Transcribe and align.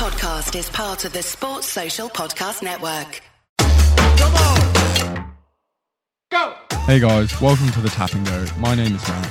podcast 0.00 0.58
is 0.58 0.70
part 0.70 1.04
of 1.04 1.12
the 1.12 1.22
Sports 1.22 1.66
Social 1.66 2.08
Podcast 2.08 2.62
Network. 2.62 3.20
Come 3.58 4.34
on! 4.34 5.34
Go! 6.32 6.54
Hey 6.86 6.98
guys, 7.00 7.38
welcome 7.38 7.70
to 7.72 7.82
the 7.82 7.90
Tapping 7.90 8.26
and 8.26 8.48
Go. 8.48 8.56
My 8.56 8.74
name 8.74 8.94
is 8.94 9.06
Matt. 9.06 9.30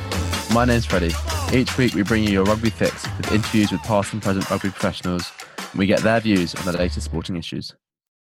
My 0.53 0.65
name's 0.65 0.85
Freddie. 0.85 1.15
Each 1.51 1.75
week 1.75 1.95
we 1.95 2.03
bring 2.03 2.23
you 2.23 2.29
your 2.29 2.43
rugby 2.43 2.69
fix 2.69 3.03
with 3.17 3.31
interviews 3.31 3.71
with 3.71 3.81
past 3.81 4.13
and 4.13 4.21
present 4.21 4.47
rugby 4.51 4.69
professionals. 4.69 5.31
And 5.57 5.79
we 5.79 5.87
get 5.87 6.01
their 6.01 6.19
views 6.19 6.53
on 6.53 6.65
the 6.65 6.77
latest 6.77 7.05
sporting 7.05 7.35
issues. 7.35 7.73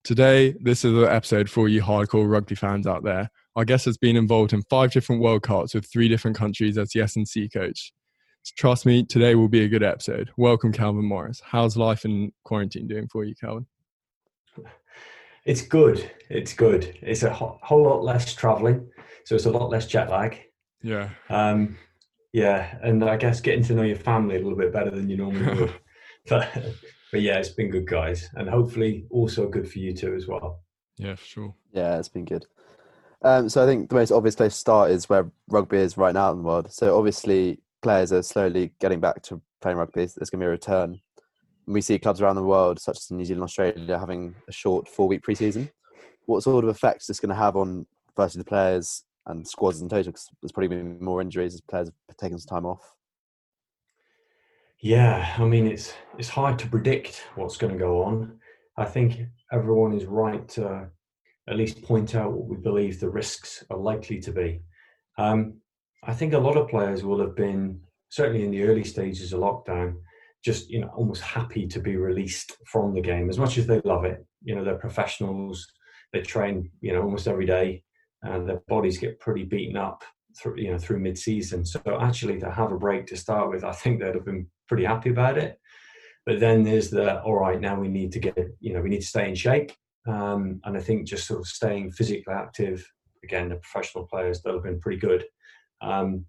Today, 0.03 0.57
this 0.61 0.85
is 0.85 0.95
an 0.95 1.05
episode 1.05 1.49
for 1.49 1.69
you 1.69 1.81
hardcore 1.81 2.29
rugby 2.29 2.57
fans 2.57 2.89
out 2.89 3.05
there. 3.05 3.31
Our 3.55 3.65
guest 3.65 3.85
has 3.85 3.99
been 3.99 4.17
involved 4.17 4.53
in 4.53 4.63
five 4.63 4.91
different 4.91 5.23
World 5.23 5.45
Cups 5.45 5.75
with 5.75 5.87
three 5.93 6.09
different 6.09 6.37
countries 6.37 6.77
as 6.77 6.89
the 6.89 7.03
S&C 7.03 7.49
coach. 7.51 7.93
Trust 8.45 8.87
me, 8.87 9.05
today 9.05 9.35
will 9.35 9.49
be 9.49 9.65
a 9.65 9.69
good 9.69 9.85
episode. 9.85 10.31
Welcome, 10.37 10.73
Calvin 10.73 11.05
Morris. 11.05 11.41
How's 11.45 11.77
life 11.77 12.05
in 12.05 12.33
quarantine 12.45 12.89
doing 12.89 13.07
for 13.07 13.25
you, 13.25 13.35
Calvin? 13.37 13.67
It's 15.45 15.63
good. 15.63 16.11
It's 16.29 16.53
good. 16.53 16.99
It's 17.03 17.23
a 17.23 17.33
ho- 17.33 17.59
whole 17.63 17.85
lot 17.85 18.03
less 18.03 18.35
traveling, 18.35 18.89
so 19.25 19.37
it's 19.37 19.47
a 19.47 19.51
lot 19.51 19.71
less 19.71 19.87
jet 19.87 20.11
lag. 20.11 20.41
Yeah. 20.83 21.11
Um, 21.31 21.77
yeah, 22.33 22.79
and 22.83 23.05
I 23.05 23.17
guess 23.17 23.41
getting 23.41 23.65
to 23.65 23.75
know 23.75 23.83
your 23.83 23.97
family 23.97 24.37
a 24.37 24.41
little 24.41 24.59
bit 24.59 24.73
better 24.73 24.91
than 24.91 25.09
you 25.09 25.17
normally 25.17 25.61
would. 25.61 25.75
but, 26.29 26.49
but 27.11 27.21
yeah, 27.21 27.39
it's 27.39 27.49
been 27.49 27.71
good, 27.71 27.87
guys, 27.87 28.29
and 28.35 28.49
hopefully 28.49 29.07
also 29.11 29.49
good 29.49 29.71
for 29.71 29.79
you 29.79 29.95
too 29.95 30.15
as 30.15 30.27
well. 30.27 30.63
Yeah, 30.97 31.15
for 31.15 31.25
sure. 31.25 31.55
Yeah, 31.73 31.99
it's 31.99 32.09
been 32.09 32.25
good. 32.25 32.47
Um, 33.23 33.49
so 33.49 33.63
I 33.63 33.67
think 33.67 33.89
the 33.89 33.95
most 33.95 34.11
obvious 34.11 34.35
place 34.35 34.55
to 34.55 34.59
start 34.59 34.91
is 34.91 35.09
where 35.09 35.31
rugby 35.49 35.79
is 35.79 35.97
right 35.97 36.15
now 36.15 36.33
in 36.33 36.39
the 36.39 36.45
world. 36.45 36.73
So 36.73 36.97
obviously, 36.97 37.61
players 37.83 38.13
are 38.13 38.23
slowly 38.23 38.73
getting 38.81 39.01
back 39.01 39.23
to 39.23 39.41
playing 39.61 39.79
rugby. 39.79 40.01
There's 40.01 40.31
going 40.31 40.41
to 40.41 40.45
be 40.45 40.47
a 40.47 40.51
return. 40.51 41.01
We 41.67 41.81
see 41.81 41.99
clubs 41.99 42.21
around 42.21 42.37
the 42.37 42.43
world, 42.43 42.81
such 42.81 42.99
as 42.99 43.11
New 43.11 43.25
Zealand, 43.25 43.45
Australia, 43.45 43.99
having 43.99 44.35
a 44.49 44.53
short 44.53 44.89
four-week 44.89 45.23
preseason. 45.23 45.71
What 46.27 46.43
sort 46.43 46.65
of 46.65 46.71
effects 46.71 47.05
is 47.05 47.09
this 47.09 47.21
going 47.21 47.31
to 47.31 47.35
have 47.35 47.57
on 47.57 47.87
firstly 48.17 48.41
the 48.41 48.49
players 48.49 49.05
and 49.27 49.47
squads 49.47 49.81
in 49.81 49.89
total? 49.89 50.13
Because 50.13 50.29
there's 50.41 50.53
probably 50.53 50.69
been 50.69 51.03
more 51.03 51.21
injuries 51.21 51.55
as 51.55 51.61
players 51.61 51.91
have 52.09 52.17
taken 52.17 52.39
some 52.39 52.57
time 52.57 52.67
off. 52.67 52.95
Yeah, 54.81 55.35
I 55.39 55.45
mean 55.45 55.69
it's 55.69 55.95
it's 56.19 56.29
hard 56.29 56.59
to 56.59 56.67
predict 56.67 57.25
what's 57.37 57.57
going 57.57 57.73
to 57.73 57.79
go 57.79 58.03
on. 58.03 58.41
I 58.77 58.85
think 58.85 59.21
everyone 59.53 59.93
is 59.93 60.07
right 60.07 60.47
to 60.51 60.89
at 61.49 61.57
least 61.57 61.83
point 61.83 62.17
out 62.17 62.33
what 62.33 62.49
we 62.49 62.57
believe 62.57 62.99
the 62.99 63.09
risks 63.09 63.63
are 63.71 63.77
likely 63.77 64.19
to 64.21 64.33
be. 64.33 64.63
Um, 65.19 65.62
I 66.05 66.15
think 66.15 66.33
a 66.33 66.39
lot 66.39 66.57
of 66.57 66.69
players 66.69 67.05
will 67.05 67.21
have 67.21 67.37
been 67.37 67.81
certainly 68.09 68.45
in 68.45 68.51
the 68.51 68.65
early 68.65 68.85
stages 68.85 69.33
of 69.33 69.41
lockdown, 69.41 69.97
just 70.45 70.69
you 70.69 70.81
know 70.81 70.89
almost 70.89 71.23
happy 71.23 71.67
to 71.69 71.81
be 71.81 71.97
released 71.97 72.57
from 72.67 72.95
the 72.95 73.01
game 73.01 73.31
as 73.31 73.39
much 73.39 73.59
as 73.59 73.67
they 73.67 73.81
love 73.85 74.05
it. 74.05 74.25
You 74.43 74.55
know 74.55 74.65
they're 74.65 74.75
professionals, 74.75 75.67
they 76.13 76.21
train 76.21 76.71
you 76.81 76.93
know 76.93 77.03
almost 77.03 77.29
every 77.29 77.47
day, 77.47 77.85
and 78.23 78.49
their 78.49 78.61
bodies 78.69 78.99
get 78.99 79.21
pretty 79.21 79.45
beaten 79.45 79.77
up 79.77 80.03
through 80.37 80.59
you 80.59 80.73
know 80.73 80.79
through 80.79 80.99
mid-season. 80.99 81.65
So 81.65 81.81
actually 82.01 82.41
to 82.41 82.51
have 82.51 82.73
a 82.73 82.79
break 82.79 83.07
to 83.07 83.17
start 83.17 83.51
with, 83.51 83.65
I 83.65 83.73
think 83.73 84.01
they'd 84.01 84.15
have 84.15 84.25
been 84.25 84.49
pretty 84.69 84.85
happy 84.85 85.11
about 85.11 85.39
it. 85.39 85.59
But 86.27 86.41
then 86.41 86.63
there's 86.65 86.91
the 86.91 87.21
all 87.23 87.39
right 87.39 87.61
now 87.61 87.79
we 87.79 87.89
need 87.89 88.13
to 88.13 88.19
get 88.19 88.37
you 88.61 88.75
know 88.75 88.81
we 88.81 88.91
need 88.91 89.03
to 89.03 89.07
stay 89.07 89.29
in 89.29 89.35
shape, 89.37 89.71
um, 90.09 90.61
and 90.65 90.77
I 90.77 90.81
think 90.81 91.07
just 91.07 91.27
sort 91.29 91.41
of 91.41 91.47
staying 91.47 91.93
physically 91.93 92.35
active. 92.35 92.85
Again, 93.25 93.51
the 93.51 93.57
professional 93.57 94.09
players 94.09 94.43
that 94.43 94.53
have 94.53 94.65
been 94.65 94.81
pretty 94.81 94.99
good. 94.99 95.25
Um, 95.83 96.25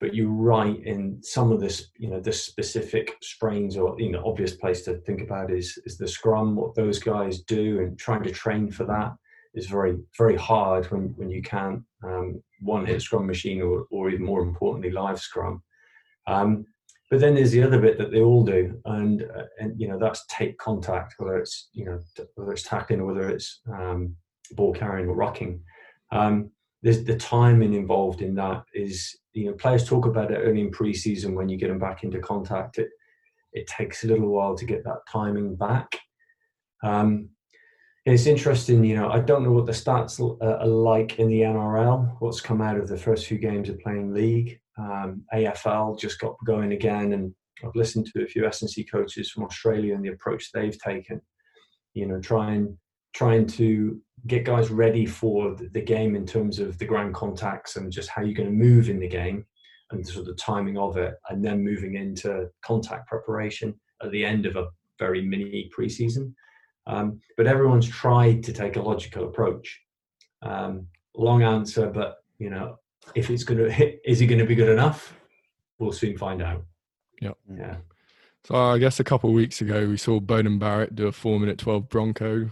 but 0.00 0.14
you're 0.14 0.30
right 0.30 0.80
in 0.84 1.20
some 1.22 1.50
of 1.50 1.60
this, 1.60 1.90
you 1.96 2.08
know, 2.08 2.20
the 2.20 2.32
specific 2.32 3.16
strains 3.20 3.76
or 3.76 4.00
you 4.00 4.12
know, 4.12 4.22
obvious 4.24 4.54
place 4.54 4.82
to 4.82 4.98
think 4.98 5.22
about 5.22 5.50
is 5.52 5.78
is 5.86 5.98
the 5.98 6.06
scrum. 6.06 6.54
What 6.54 6.74
those 6.74 6.98
guys 6.98 7.40
do 7.42 7.80
and 7.80 7.98
trying 7.98 8.22
to 8.22 8.30
train 8.30 8.70
for 8.70 8.84
that 8.84 9.14
is 9.54 9.66
very 9.66 9.96
very 10.16 10.36
hard 10.36 10.86
when 10.86 11.14
when 11.16 11.30
you 11.30 11.42
can't 11.42 11.82
um, 12.04 12.42
one 12.60 12.86
hit 12.86 13.02
scrum 13.02 13.26
machine 13.26 13.60
or 13.60 13.86
or 13.90 14.10
even 14.10 14.24
more 14.24 14.42
importantly 14.42 14.90
live 14.90 15.20
scrum. 15.20 15.62
Um, 16.28 16.66
but 17.10 17.20
then 17.20 17.34
there's 17.34 17.52
the 17.52 17.62
other 17.62 17.80
bit 17.80 17.96
that 17.98 18.10
they 18.12 18.20
all 18.20 18.44
do, 18.44 18.80
and 18.84 19.22
uh, 19.22 19.44
and 19.58 19.80
you 19.80 19.88
know 19.88 19.98
that's 19.98 20.24
take 20.28 20.58
contact, 20.58 21.14
whether 21.18 21.38
it's 21.38 21.70
you 21.72 21.86
know 21.86 21.98
whether 22.36 22.52
it's 22.52 22.62
tackling 22.62 23.00
or 23.00 23.06
whether 23.06 23.30
it's 23.30 23.60
um, 23.72 24.14
ball 24.52 24.72
carrying 24.72 25.08
or 25.08 25.16
rucking. 25.16 25.60
Um, 26.12 26.50
there's 26.82 27.04
the 27.04 27.16
timing 27.16 27.74
involved 27.74 28.22
in 28.22 28.34
that 28.36 28.62
is 28.74 29.16
you 29.32 29.46
know 29.46 29.52
players 29.54 29.86
talk 29.86 30.06
about 30.06 30.30
it 30.30 30.36
early 30.36 30.60
in 30.60 30.70
pre-season 30.70 31.34
when 31.34 31.48
you 31.48 31.56
get 31.56 31.68
them 31.68 31.78
back 31.78 32.04
into 32.04 32.20
contact. 32.20 32.78
It 32.78 32.88
it 33.52 33.66
takes 33.66 34.04
a 34.04 34.06
little 34.06 34.28
while 34.28 34.54
to 34.56 34.64
get 34.64 34.84
that 34.84 35.00
timing 35.10 35.56
back. 35.56 35.98
Um, 36.82 37.30
it's 38.12 38.26
interesting 38.26 38.84
you 38.84 38.96
know 38.96 39.10
i 39.10 39.18
don't 39.20 39.42
know 39.42 39.52
what 39.52 39.66
the 39.66 39.72
stats 39.72 40.18
are 40.40 40.66
like 40.66 41.18
in 41.18 41.28
the 41.28 41.40
nrl 41.40 42.16
what's 42.20 42.40
come 42.40 42.62
out 42.62 42.78
of 42.78 42.88
the 42.88 42.96
first 42.96 43.26
few 43.26 43.38
games 43.38 43.68
of 43.68 43.78
playing 43.80 44.14
league. 44.14 44.58
Um, 44.78 45.24
afl 45.34 45.98
just 45.98 46.20
got 46.20 46.36
going 46.46 46.72
again 46.72 47.12
and 47.12 47.34
i've 47.64 47.74
listened 47.74 48.06
to 48.06 48.22
a 48.22 48.26
few 48.26 48.46
S&C 48.46 48.84
coaches 48.84 49.30
from 49.30 49.44
australia 49.44 49.94
and 49.94 50.04
the 50.04 50.10
approach 50.10 50.50
they've 50.52 50.78
taken. 50.78 51.20
You 51.94 52.06
know 52.06 52.20
trying 52.20 52.78
trying 53.14 53.46
to 53.46 54.00
get 54.26 54.44
guys 54.44 54.70
ready 54.70 55.06
for 55.06 55.54
the 55.54 55.80
game 55.80 56.14
in 56.14 56.26
terms 56.26 56.58
of 56.58 56.78
the 56.78 56.84
ground 56.84 57.14
contacts 57.14 57.76
and 57.76 57.92
just 57.92 58.08
how 58.08 58.22
you're 58.22 58.34
going 58.34 58.48
to 58.48 58.54
move 58.54 58.88
in 58.88 59.00
the 59.00 59.08
game 59.08 59.46
and 59.90 60.06
sort 60.06 60.20
of 60.20 60.26
the 60.26 60.34
timing 60.34 60.76
of 60.76 60.96
it, 60.96 61.14
and 61.30 61.42
then 61.42 61.64
moving 61.64 61.94
into 61.94 62.48
contact 62.62 63.08
preparation 63.08 63.74
at 64.02 64.10
the 64.10 64.24
end 64.24 64.44
of 64.44 64.56
a 64.56 64.68
very 64.98 65.22
mini 65.22 65.70
preseason. 65.76 66.34
Um, 66.86 67.20
but 67.36 67.46
everyone's 67.46 67.88
tried 67.88 68.42
to 68.44 68.52
take 68.52 68.76
a 68.76 68.82
logical 68.82 69.24
approach. 69.24 69.80
Um, 70.42 70.88
long 71.16 71.42
answer, 71.42 71.86
but 71.86 72.16
you 72.38 72.50
know, 72.50 72.76
if 73.14 73.30
it's 73.30 73.44
going 73.44 73.58
to 73.58 73.70
hit, 73.70 74.00
is 74.04 74.20
it 74.20 74.26
going 74.26 74.38
to 74.38 74.46
be 74.46 74.54
good 74.54 74.68
enough? 74.68 75.18
We'll 75.78 75.92
soon 75.92 76.18
find 76.18 76.42
out. 76.42 76.64
Yep. 77.20 77.38
Yeah. 77.56 77.76
So 78.44 78.54
I 78.56 78.78
guess 78.78 79.00
a 79.00 79.04
couple 79.04 79.30
of 79.30 79.36
weeks 79.36 79.60
ago 79.60 79.86
we 79.86 79.96
saw 79.96 80.20
Beauden 80.20 80.58
Barrett 80.58 80.94
do 80.94 81.06
a 81.06 81.12
four 81.12 81.38
minute 81.40 81.58
twelve 81.58 81.88
Bronco 81.88 82.50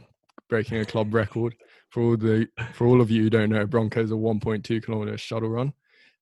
breaking 0.49 0.79
a 0.79 0.85
club 0.85 1.15
record. 1.15 1.55
For 1.91 2.03
all 2.03 2.17
the 2.17 2.49
for 2.75 2.87
all 2.87 3.01
of 3.01 3.11
you 3.11 3.23
who 3.23 3.31
don't 3.31 3.51
know, 3.51 3.67
Bronco's 3.67 4.11
a 4.11 4.15
1.2 4.15 4.83
kilometer 4.83 5.17
shuttle 5.17 5.49
run, 5.49 5.73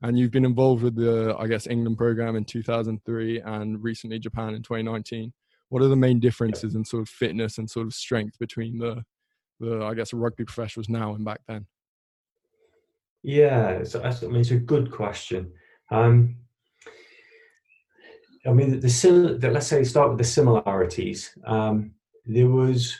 and 0.02 0.18
you've 0.18 0.30
been 0.30 0.44
involved 0.44 0.82
with 0.82 0.96
the 0.96 1.34
I 1.38 1.46
guess 1.46 1.66
England 1.66 1.98
program 1.98 2.36
in 2.36 2.44
2003 2.44 3.40
and 3.40 3.82
recently 3.82 4.18
Japan 4.18 4.54
in 4.54 4.62
2019. 4.62 5.32
What 5.70 5.82
are 5.82 5.88
the 5.88 5.96
main 5.96 6.20
differences 6.20 6.74
in 6.74 6.84
sort 6.84 7.02
of 7.02 7.08
fitness 7.08 7.58
and 7.58 7.68
sort 7.68 7.86
of 7.86 7.94
strength 7.94 8.38
between 8.38 8.78
the 8.78 9.04
the 9.60 9.84
I 9.84 9.94
guess 9.94 10.12
rugby 10.12 10.44
professionals 10.44 10.88
now 10.88 11.14
and 11.14 11.24
back 11.24 11.40
then? 11.48 11.66
Yeah, 13.22 13.84
so 13.84 14.02
I 14.02 14.12
mean 14.26 14.42
it's 14.42 14.50
a 14.50 14.56
good 14.56 14.90
question. 14.90 15.52
Um, 15.90 16.36
I 18.46 18.52
mean, 18.52 18.80
the, 18.80 18.88
the 19.40 19.50
let's 19.50 19.66
say 19.66 19.84
start 19.84 20.10
with 20.10 20.18
the 20.18 20.24
similarities. 20.24 21.36
Um, 21.46 21.92
there 22.26 22.48
was 22.48 22.94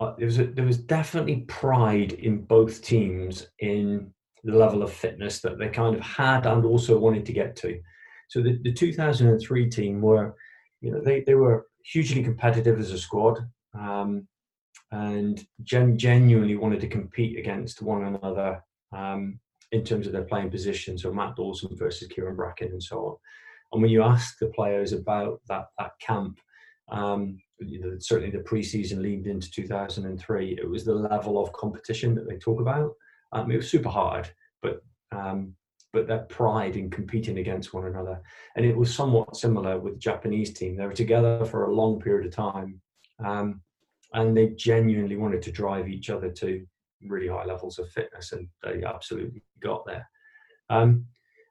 there 0.00 0.26
was 0.26 0.38
a, 0.38 0.46
there 0.46 0.64
was 0.64 0.78
definitely 0.78 1.40
pride 1.48 2.12
in 2.12 2.42
both 2.42 2.82
teams 2.82 3.48
in 3.58 4.12
the 4.44 4.56
level 4.56 4.82
of 4.82 4.92
fitness 4.92 5.40
that 5.40 5.58
they 5.58 5.68
kind 5.68 5.96
of 5.96 6.00
had 6.00 6.46
and 6.46 6.64
also 6.64 6.98
wanted 6.98 7.26
to 7.26 7.32
get 7.32 7.56
to. 7.56 7.80
So 8.28 8.40
the, 8.40 8.58
the 8.62 8.72
2003 8.72 9.70
team 9.70 10.00
were, 10.00 10.36
you 10.80 10.92
know, 10.92 11.00
they, 11.00 11.22
they 11.22 11.34
were 11.34 11.66
hugely 11.84 12.22
competitive 12.22 12.78
as 12.78 12.92
a 12.92 12.98
squad 12.98 13.40
um, 13.78 14.28
and 14.92 15.44
gen- 15.64 15.98
genuinely 15.98 16.56
wanted 16.56 16.80
to 16.80 16.88
compete 16.88 17.38
against 17.38 17.82
one 17.82 18.04
another 18.04 18.62
um, 18.96 19.40
in 19.72 19.84
terms 19.84 20.06
of 20.06 20.12
their 20.12 20.24
playing 20.24 20.50
position. 20.50 20.96
So 20.96 21.12
Matt 21.12 21.36
Dawson 21.36 21.76
versus 21.76 22.08
Kyran 22.08 22.36
Bracken 22.36 22.68
and 22.68 22.82
so 22.82 22.98
on. 22.98 23.16
And 23.72 23.82
when 23.82 23.90
you 23.90 24.02
ask 24.02 24.38
the 24.38 24.46
players 24.48 24.92
about 24.92 25.40
that 25.48 25.66
that 25.78 25.92
camp, 26.00 26.38
um, 26.90 27.38
you 27.60 27.80
know, 27.80 27.96
certainly 27.98 28.30
the 28.30 28.44
preseason 28.44 29.00
leading 29.00 29.30
into 29.30 29.50
2003, 29.50 30.58
it 30.60 30.68
was 30.68 30.84
the 30.84 30.94
level 30.94 31.42
of 31.42 31.52
competition 31.52 32.14
that 32.14 32.28
they 32.28 32.36
talk 32.36 32.60
about. 32.60 32.92
Um, 33.32 33.50
it 33.50 33.56
was 33.56 33.70
super 33.70 33.88
hard, 33.88 34.30
but 34.62 34.82
um, 35.12 35.54
but 35.92 36.06
their 36.06 36.20
pride 36.24 36.76
in 36.76 36.90
competing 36.90 37.38
against 37.38 37.72
one 37.72 37.86
another, 37.86 38.20
and 38.56 38.64
it 38.64 38.76
was 38.76 38.94
somewhat 38.94 39.36
similar 39.36 39.78
with 39.78 39.94
the 39.94 39.98
Japanese 39.98 40.52
team. 40.52 40.76
They 40.76 40.86
were 40.86 40.92
together 40.92 41.44
for 41.44 41.64
a 41.64 41.74
long 41.74 42.00
period 42.00 42.26
of 42.26 42.34
time, 42.34 42.80
um, 43.24 43.60
and 44.12 44.36
they 44.36 44.50
genuinely 44.50 45.16
wanted 45.16 45.42
to 45.42 45.52
drive 45.52 45.88
each 45.88 46.10
other 46.10 46.30
to 46.30 46.66
really 47.02 47.28
high 47.28 47.44
levels 47.44 47.78
of 47.78 47.90
fitness, 47.90 48.32
and 48.32 48.48
they 48.62 48.84
absolutely 48.84 49.42
got 49.60 49.84
there. 49.86 50.08
Um, 50.70 51.06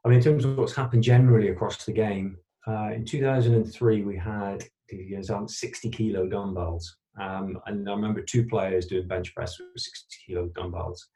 I 0.05 0.09
mean, 0.09 0.19
in 0.19 0.23
terms 0.23 0.45
of 0.45 0.57
what's 0.57 0.75
happened 0.75 1.03
generally 1.03 1.49
across 1.49 1.83
the 1.85 1.91
game, 1.91 2.37
uh, 2.67 2.91
in 2.93 3.05
2003 3.05 4.03
we 4.03 4.17
had 4.17 4.63
these 4.89 5.29
um, 5.29 5.47
60 5.47 5.89
kilo 5.89 6.27
dumbbells. 6.27 6.97
Um, 7.19 7.59
and 7.65 7.87
I 7.89 7.93
remember 7.93 8.21
two 8.21 8.45
players 8.45 8.85
doing 8.85 9.07
bench 9.07 9.33
press 9.33 9.57
with 9.59 9.67
60 9.75 10.15
kilo 10.25 10.47
dumbbells. 10.55 11.07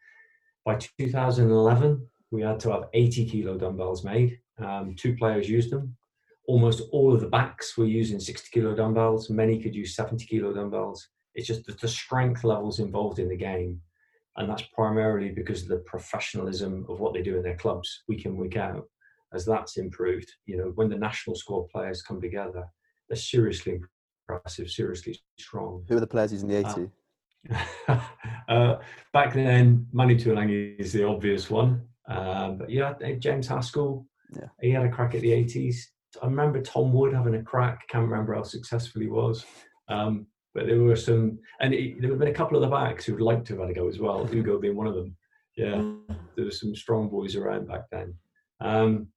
By 0.65 0.75
2011, 0.75 2.07
we 2.31 2.41
had 2.41 2.59
to 2.61 2.71
have 2.71 2.85
80 2.93 3.29
kilo 3.29 3.57
dumbbells 3.57 4.03
made. 4.03 4.39
Um, 4.57 4.95
two 4.97 5.15
players 5.15 5.49
used 5.49 5.71
them. 5.71 5.95
almost 6.47 6.81
all 6.91 7.13
of 7.13 7.21
the 7.21 7.27
backs 7.27 7.77
were 7.77 7.85
using 7.85 8.19
60 8.19 8.49
kilo 8.51 8.75
dumbbells. 8.75 9.29
Many 9.29 9.61
could 9.61 9.75
use 9.75 9.95
70 9.95 10.25
kilo 10.25 10.53
dumbbells. 10.53 11.07
It's 11.35 11.47
just 11.47 11.65
that 11.65 11.79
the 11.79 11.87
strength 11.87 12.43
levels 12.43 12.79
involved 12.79 13.19
in 13.19 13.29
the 13.29 13.37
game. 13.37 13.81
And 14.37 14.49
that's 14.49 14.63
primarily 14.73 15.29
because 15.31 15.63
of 15.63 15.67
the 15.67 15.83
professionalism 15.85 16.85
of 16.89 16.99
what 16.99 17.13
they 17.13 17.21
do 17.21 17.37
in 17.37 17.43
their 17.43 17.57
clubs 17.57 18.03
week 18.07 18.25
in, 18.25 18.37
week 18.37 18.57
out. 18.57 18.87
As 19.33 19.45
that's 19.45 19.77
improved, 19.77 20.29
you 20.45 20.57
know, 20.57 20.71
when 20.75 20.89
the 20.89 20.97
national 20.97 21.37
squad 21.37 21.69
players 21.69 22.01
come 22.01 22.19
together, 22.19 22.65
they're 23.11 23.17
seriously 23.17 23.77
impressive, 24.29 24.71
seriously 24.71 25.19
strong. 25.37 25.83
Who 25.89 25.97
are 25.97 25.99
the 25.99 26.07
players 26.07 26.31
using 26.31 26.47
the 26.47 26.65
80? 26.65 26.89
Uh, 27.89 27.99
uh, 28.47 28.77
back 29.11 29.33
then, 29.33 29.85
Manu 29.91 30.15
Tuilagi 30.17 30.79
is 30.79 30.93
the 30.93 31.05
obvious 31.05 31.49
one. 31.49 31.81
Um, 32.07 32.57
but 32.57 32.69
yeah, 32.69 32.93
James 33.19 33.47
Haskell, 33.47 34.05
Yeah. 34.33 34.47
he 34.61 34.71
had 34.71 34.85
a 34.85 34.89
crack 34.89 35.13
at 35.13 35.21
the 35.21 35.31
80s. 35.31 35.75
I 36.21 36.25
remember 36.27 36.61
Tom 36.61 36.93
Wood 36.93 37.13
having 37.13 37.35
a 37.35 37.43
crack. 37.43 37.85
Can't 37.89 38.07
remember 38.09 38.33
how 38.33 38.43
successful 38.43 39.01
he 39.01 39.09
was. 39.09 39.45
Um, 39.89 40.27
but 40.53 40.67
there 40.67 40.79
were 40.79 40.95
some, 40.95 41.39
and 41.59 41.73
it, 41.73 41.99
there 41.99 42.11
have 42.11 42.19
been 42.19 42.29
a 42.29 42.33
couple 42.33 42.55
of 42.55 42.61
the 42.61 42.73
backs 42.73 43.03
who'd 43.03 43.19
like 43.19 43.43
to 43.45 43.53
have 43.53 43.61
had 43.63 43.71
a 43.71 43.73
go 43.73 43.89
as 43.89 43.99
well. 43.99 44.25
Hugo 44.31 44.57
being 44.57 44.77
one 44.77 44.87
of 44.87 44.95
them. 44.95 45.17
Yeah, 45.57 45.81
there 46.37 46.45
were 46.45 46.51
some 46.51 46.73
strong 46.75 47.09
boys 47.09 47.35
around 47.35 47.67
back 47.67 47.89
then. 47.91 48.15
Um, 48.61 49.07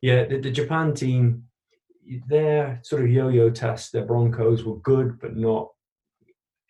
yeah, 0.00 0.26
the, 0.26 0.38
the 0.38 0.50
Japan 0.52 0.94
team, 0.94 1.44
their 2.28 2.80
sort 2.82 3.02
of 3.02 3.10
yo-yo 3.10 3.50
test, 3.50 3.92
their 3.92 4.04
Broncos 4.04 4.64
were 4.64 4.78
good, 4.78 5.18
but 5.20 5.36
not 5.36 5.68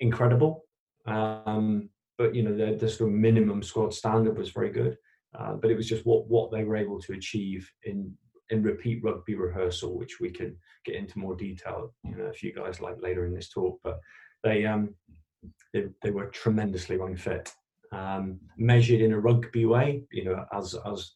incredible. 0.00 0.64
Um, 1.06 1.88
but 2.18 2.34
you 2.34 2.42
know, 2.42 2.56
the, 2.56 2.76
the 2.76 2.88
sort 2.88 3.10
of 3.10 3.16
minimum 3.16 3.62
squad 3.62 3.94
standard 3.94 4.36
was 4.36 4.50
very 4.50 4.70
good. 4.70 4.96
Uh, 5.38 5.54
but 5.54 5.70
it 5.70 5.76
was 5.76 5.88
just 5.88 6.04
what 6.04 6.28
what 6.28 6.50
they 6.50 6.64
were 6.64 6.76
able 6.76 7.00
to 7.00 7.14
achieve 7.14 7.70
in 7.84 8.12
in 8.50 8.62
repeat 8.62 9.02
rugby 9.02 9.34
rehearsal, 9.34 9.98
which 9.98 10.20
we 10.20 10.30
can 10.30 10.56
get 10.84 10.94
into 10.94 11.18
more 11.18 11.34
detail. 11.34 11.94
You 12.04 12.16
know, 12.16 12.24
a 12.24 12.32
few 12.32 12.52
guys 12.52 12.80
like 12.80 12.96
later 13.00 13.24
in 13.24 13.34
this 13.34 13.48
talk, 13.48 13.80
but 13.82 13.98
they 14.44 14.66
um 14.66 14.94
they, 15.72 15.86
they 16.02 16.10
were 16.10 16.26
tremendously 16.26 16.98
unfit. 17.00 17.50
Um, 17.92 18.40
measured 18.56 19.02
in 19.02 19.12
a 19.12 19.20
rugby 19.20 19.66
way, 19.66 20.04
you 20.10 20.24
know, 20.24 20.44
as 20.54 20.74
as 20.86 21.12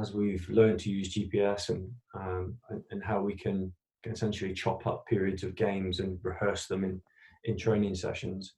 as 0.00 0.14
we've 0.14 0.48
learned 0.48 0.80
to 0.80 0.90
use 0.90 1.14
GPS 1.14 1.68
and 1.68 1.90
um, 2.14 2.56
and, 2.90 3.02
how 3.02 3.20
we 3.20 3.34
can 3.34 3.72
essentially 4.04 4.52
chop 4.52 4.86
up 4.86 5.06
periods 5.06 5.42
of 5.42 5.54
games 5.54 6.00
and 6.00 6.18
rehearse 6.22 6.66
them 6.66 6.84
in 6.84 7.00
in 7.44 7.56
training 7.56 7.94
sessions. 7.94 8.54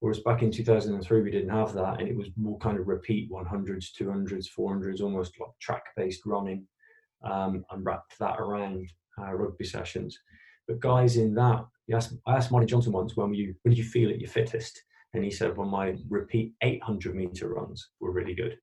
Whereas 0.00 0.20
back 0.20 0.42
in 0.42 0.52
2003, 0.52 1.22
we 1.22 1.30
didn't 1.30 1.48
have 1.50 1.72
that, 1.74 1.98
and 1.98 2.08
it 2.08 2.16
was 2.16 2.28
more 2.36 2.56
kind 2.58 2.78
of 2.78 2.86
repeat 2.86 3.30
100s, 3.32 3.86
200s, 4.00 4.46
400s, 4.56 5.00
almost 5.00 5.32
like 5.40 5.50
track-based 5.60 6.24
running, 6.24 6.66
um, 7.24 7.64
and 7.72 7.84
wrapped 7.84 8.16
that 8.20 8.38
around 8.38 8.88
uh, 9.20 9.32
rugby 9.34 9.64
sessions. 9.64 10.16
But 10.68 10.78
guys 10.78 11.16
in 11.16 11.34
that, 11.34 11.64
asked, 11.92 12.14
I 12.26 12.36
asked 12.36 12.52
Marty 12.52 12.66
Johnson 12.66 12.92
once, 12.92 13.16
when 13.16 13.34
you, 13.34 13.54
when 13.62 13.74
did 13.74 13.78
you 13.78 13.84
feel 13.88 14.10
at 14.10 14.20
your 14.20 14.30
fittest? 14.30 14.80
And 15.14 15.24
he 15.24 15.30
said, 15.30 15.56
well, 15.56 15.66
my 15.66 15.96
repeat 16.08 16.52
800 16.62 17.16
meter 17.16 17.48
runs 17.48 17.88
were 17.98 18.12
really 18.12 18.34
good. 18.34 18.56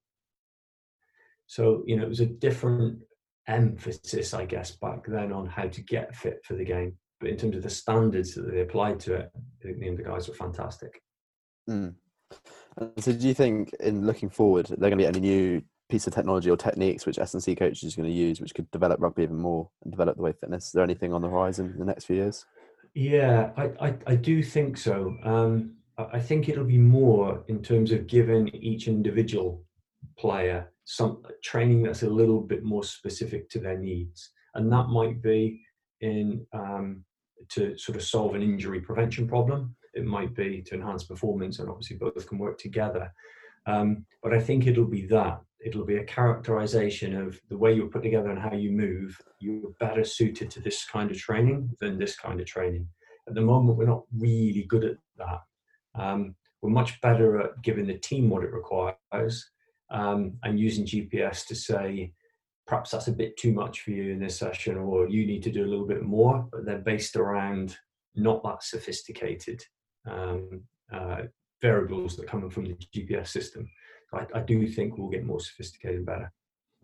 So 1.47 1.83
you 1.86 1.97
know, 1.97 2.03
it 2.03 2.09
was 2.09 2.19
a 2.19 2.25
different 2.25 3.00
emphasis, 3.47 4.33
I 4.33 4.45
guess, 4.45 4.71
back 4.71 5.06
then 5.07 5.31
on 5.31 5.47
how 5.47 5.68
to 5.68 5.81
get 5.81 6.15
fit 6.15 6.39
for 6.44 6.56
the 6.56 6.65
game. 6.65 6.97
But 7.19 7.30
in 7.30 7.38
terms 7.38 7.56
of 7.56 7.63
the 7.63 7.69
standards 7.69 8.33
that 8.36 8.51
they 8.51 8.62
applied 8.62 9.00
to 9.01 9.15
it, 9.15 9.31
I 9.63 9.74
think 9.80 9.97
the 9.97 10.03
guys 10.03 10.27
were 10.27 10.33
fantastic. 10.33 11.01
Mm. 11.69 11.95
So, 13.00 13.13
do 13.13 13.27
you 13.27 13.33
think, 13.33 13.74
in 13.80 14.06
looking 14.06 14.30
forward, 14.30 14.68
there 14.68 14.77
going 14.77 14.92
to 14.92 14.97
be 14.97 15.06
any 15.06 15.19
new 15.19 15.62
piece 15.88 16.07
of 16.07 16.13
technology 16.13 16.50
or 16.50 16.57
techniques 16.57 17.06
which 17.06 17.19
S&C 17.19 17.56
coaches 17.56 17.94
are 17.94 18.01
going 18.01 18.12
to 18.12 18.15
use, 18.15 18.42
which 18.42 18.53
could 18.53 18.69
develop 18.71 19.00
rugby 19.00 19.24
even 19.24 19.38
more 19.38 19.69
and 19.83 19.92
develop 19.92 20.18
the 20.18 20.24
way 20.24 20.33
fitness? 20.33 20.68
Is 20.68 20.71
there 20.71 20.83
anything 20.83 21.13
on 21.13 21.21
the 21.21 21.30
horizon 21.30 21.71
in 21.71 21.80
the 21.80 21.86
next 21.86 22.06
few 22.06 22.18
years? 22.18 22.45
Yeah, 22.94 23.51
I, 23.56 23.71
I, 23.80 23.97
I 24.07 24.15
do 24.15 24.42
think 24.42 24.77
so. 24.77 25.15
Um, 25.24 25.75
I 25.97 26.19
think 26.19 26.50
it'll 26.50 26.65
be 26.65 26.77
more 26.77 27.44
in 27.47 27.62
terms 27.62 27.92
of 27.92 28.07
giving 28.07 28.50
each 28.50 28.88
individual 28.88 29.64
player 30.18 30.72
some 30.86 31.24
training 31.44 31.84
that's 31.84 32.04
a 32.04 32.10
little 32.10 32.40
bit 32.40 32.63
more 32.63 32.84
specific 32.84 33.50
to 33.50 33.60
their 33.60 33.78
needs, 33.78 34.31
and 34.54 34.72
that 34.72 34.88
might 34.88 35.22
be 35.22 35.62
in 36.02 36.46
um, 36.54 37.04
to 37.50 37.78
sort 37.78 37.98
of 37.98 38.04
solve 38.04 38.36
an 38.36 38.42
injury 38.42 38.80
prevention 38.80 39.28
problem. 39.28 39.75
It 39.94 40.06
might 40.06 40.36
be 40.36 40.62
to 40.62 40.75
enhance 40.75 41.04
performance, 41.04 41.60
and 41.60 41.69
obviously 41.69 41.98
both 41.98 42.28
can 42.28 42.38
work 42.38 42.60
together. 42.60 43.12
Um, 43.66 44.06
but 44.22 44.34
I 44.34 44.40
think 44.40 44.68
it'll 44.68 44.86
be 44.86 45.07
that. 45.07 45.42
It'll 45.60 45.86
be 45.86 45.98
a 45.98 46.04
characterization 46.04 47.16
of 47.16 47.40
the 47.50 47.57
way 47.57 47.74
you're 47.74 47.88
put 47.88 48.04
together 48.04 48.30
and 48.30 48.40
how 48.40 48.54
you 48.54 48.72
move. 48.72 49.19
You're 49.40 49.72
better 49.80 50.04
suited 50.04 50.52
to 50.52 50.62
this 50.62 50.86
kind 50.86 51.10
of 51.10 51.18
training 51.18 51.72
than 51.80 51.98
this 51.98 52.16
kind 52.16 52.40
of 52.40 52.46
training. 52.46 52.88
At 53.28 53.34
the 53.34 53.42
moment, 53.42 53.78
we're 53.78 53.86
not 53.86 54.04
really 54.16 54.66
good 54.69 54.84
at 54.84 54.98
that. 55.18 55.42
Um, 55.96 56.36
we're 56.62 56.69
much 56.69 57.02
better 57.02 57.40
at 57.40 57.62
giving 57.63 57.88
the 57.88 57.98
team 57.98 58.30
what 58.30 58.44
it 58.44 58.54
requires 58.54 59.50
um, 59.89 60.33
and 60.43 60.59
using 60.59 60.85
GPS 60.85 61.45
to 61.47 61.55
say, 61.55 62.13
perhaps 62.67 62.91
that's 62.91 63.07
a 63.07 63.11
bit 63.11 63.37
too 63.37 63.53
much 63.53 63.81
for 63.81 63.91
you 63.91 64.11
in 64.11 64.19
this 64.19 64.37
session, 64.37 64.77
or 64.77 65.07
you 65.07 65.25
need 65.25 65.43
to 65.43 65.51
do 65.51 65.63
a 65.63 65.67
little 65.67 65.87
bit 65.87 66.03
more, 66.03 66.47
but 66.51 66.65
they're 66.65 66.79
based 66.79 67.15
around 67.15 67.77
not 68.15 68.43
that 68.43 68.63
sophisticated 68.63 69.63
um, 70.09 70.61
uh, 70.91 71.23
variables 71.61 72.15
that 72.15 72.27
come 72.27 72.49
from 72.49 72.65
the 72.65 72.77
GPS 72.93 73.27
system. 73.27 73.69
I, 74.13 74.25
I, 74.35 74.39
do 74.41 74.67
think 74.67 74.97
we'll 74.97 75.09
get 75.09 75.25
more 75.25 75.39
sophisticated 75.39 75.97
and 75.97 76.05
better. 76.05 76.31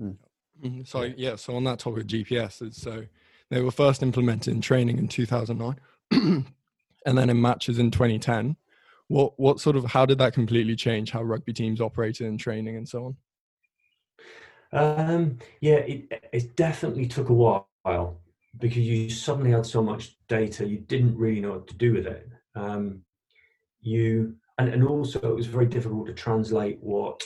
Mm. 0.02 0.88
So 0.88 1.04
yeah, 1.04 1.36
so 1.36 1.56
on 1.56 1.64
that 1.66 1.80
topic 1.80 2.02
of 2.02 2.08
GPS, 2.08 2.74
so 2.74 3.06
they 3.50 3.62
were 3.62 3.72
first 3.72 4.04
implemented 4.04 4.54
in 4.54 4.62
training 4.62 4.98
in 4.98 5.08
2009, 5.08 5.76
and 7.06 7.18
then 7.18 7.30
in 7.30 7.42
matches 7.42 7.80
in 7.80 7.92
2010. 7.92 8.56
What 9.12 9.38
what 9.38 9.60
sort 9.60 9.76
of 9.76 9.84
how 9.84 10.06
did 10.06 10.20
that 10.20 10.34
completely 10.34 10.76
change 10.76 11.12
how 11.12 11.22
rugby 11.22 11.52
teams 11.52 11.82
operated 11.82 12.28
in 12.28 12.38
training 12.38 12.78
and 12.78 12.88
so 12.88 13.06
on? 13.08 13.18
Um, 14.74 15.38
yeah, 15.60 15.80
it, 15.80 16.30
it 16.32 16.56
definitely 16.56 17.08
took 17.08 17.28
a 17.28 17.34
while 17.34 18.22
because 18.58 18.78
you 18.78 19.10
suddenly 19.10 19.52
had 19.52 19.66
so 19.66 19.84
much 19.84 20.16
data 20.30 20.66
you 20.66 20.78
didn't 20.78 21.18
really 21.18 21.42
know 21.42 21.52
what 21.52 21.68
to 21.68 21.76
do 21.76 21.92
with 21.92 22.08
it. 22.08 22.30
Um, 22.56 23.02
you 23.82 24.38
and, 24.58 24.70
and 24.70 24.88
also 24.88 25.20
it 25.20 25.36
was 25.36 25.48
very 25.48 25.66
difficult 25.66 26.08
to 26.08 26.14
translate 26.14 26.78
what 26.80 27.22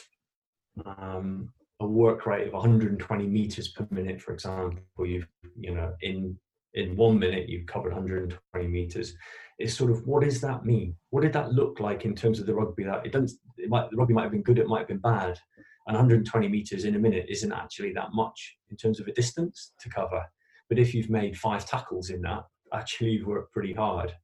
um, 0.86 1.54
a 1.82 1.86
work 1.86 2.26
rate 2.26 2.48
of 2.48 2.54
120 2.54 3.28
meters 3.28 3.68
per 3.68 3.88
minute, 3.92 4.20
for 4.20 4.34
example, 4.34 5.06
you've 5.06 5.28
you 5.60 5.76
know 5.76 5.94
in 6.02 6.36
in 6.74 6.96
one 6.96 7.20
minute 7.20 7.48
you've 7.48 7.68
covered 7.68 7.94
120 7.94 8.68
meters 8.68 9.14
is 9.58 9.76
sort 9.76 9.92
of 9.92 10.06
what 10.06 10.24
does 10.24 10.42
that 10.42 10.66
mean? 10.66 10.96
What 11.12 11.22
did 11.22 11.34
that 11.34 11.54
look 11.54 11.80
like 11.80 12.06
in 12.06 12.16
terms 12.16 12.40
of 12.40 12.46
the 12.46 12.54
rugby? 12.54 12.84
That 12.84 13.06
it 13.06 13.12
doesn't. 13.12 13.32
It 13.58 13.70
might 13.70 13.90
the 13.90 13.98
rugby 13.98 14.14
might 14.14 14.24
have 14.24 14.32
been 14.32 14.44
good. 14.44 14.60
It 14.60 14.68
might 14.68 14.80
have 14.80 14.88
been 14.88 14.98
bad. 14.98 15.40
And 15.88 15.96
120 15.96 16.48
meters 16.48 16.86
in 16.86 16.96
a 16.96 17.00
minute 17.00 17.28
isn't 17.30 17.52
actually 17.52 17.94
that 17.94 18.14
much 18.14 18.58
in 18.70 18.78
terms 18.78 19.00
of 19.00 19.08
a 19.08 19.14
distance 19.14 19.74
to 19.80 19.90
cover. 19.90 20.24
But 20.68 20.80
if 20.80 20.96
you've 20.96 21.12
made 21.12 21.38
five 21.38 21.68
tackles 21.68 22.10
in 22.10 22.22
that, 22.22 22.44
actually 22.74 23.12
you've 23.12 23.28
worked 23.28 23.54
pretty 23.54 23.74
hard. 23.74 24.16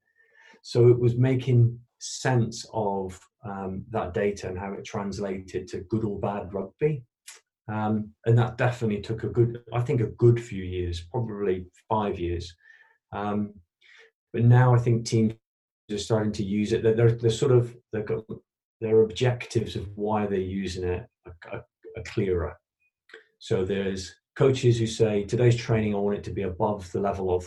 So 0.63 0.87
it 0.87 0.99
was 0.99 1.15
making 1.15 1.79
sense 1.99 2.65
of 2.73 3.19
um, 3.45 3.85
that 3.91 4.13
data 4.15 4.47
and 4.47 4.57
how 4.57 4.73
it 4.73 4.83
translated 4.83 5.67
to 5.69 5.81
good 5.81 6.03
or 6.03 6.19
bad 6.19 6.51
rugby. 6.51 7.03
Um, 7.71 8.09
and 8.25 8.37
that 8.37 8.57
definitely 8.57 9.01
took 9.01 9.23
a 9.23 9.29
good, 9.29 9.61
I 9.71 9.81
think, 9.81 10.01
a 10.01 10.07
good 10.07 10.43
few 10.43 10.63
years, 10.63 11.01
probably 11.11 11.67
five 11.89 12.19
years. 12.19 12.53
Um, 13.13 13.53
but 14.33 14.43
now 14.43 14.73
I 14.73 14.79
think 14.79 15.05
teams 15.05 15.33
are 15.91 15.97
starting 15.97 16.31
to 16.33 16.43
use 16.43 16.73
it. 16.73 16.83
They're, 16.83 17.11
they're, 17.11 17.29
sort 17.29 17.51
of 17.51 17.75
they've 17.91 18.05
got 18.05 18.23
their 18.79 19.01
objectives 19.01 19.75
of 19.75 19.87
why 19.95 20.25
they're 20.25 20.39
using 20.39 20.83
it 20.83 21.05
are, 21.25 21.35
are, 21.51 21.65
are 21.97 22.03
clearer. 22.03 22.57
So 23.39 23.65
there's 23.65 24.15
coaches 24.35 24.79
who 24.79 24.87
say 24.87 25.23
today's 25.23 25.55
training 25.55 25.93
I 25.93 25.97
want 25.97 26.17
it 26.17 26.23
to 26.25 26.31
be 26.31 26.43
above 26.43 26.91
the 26.91 26.99
level 26.99 27.33
of 27.33 27.45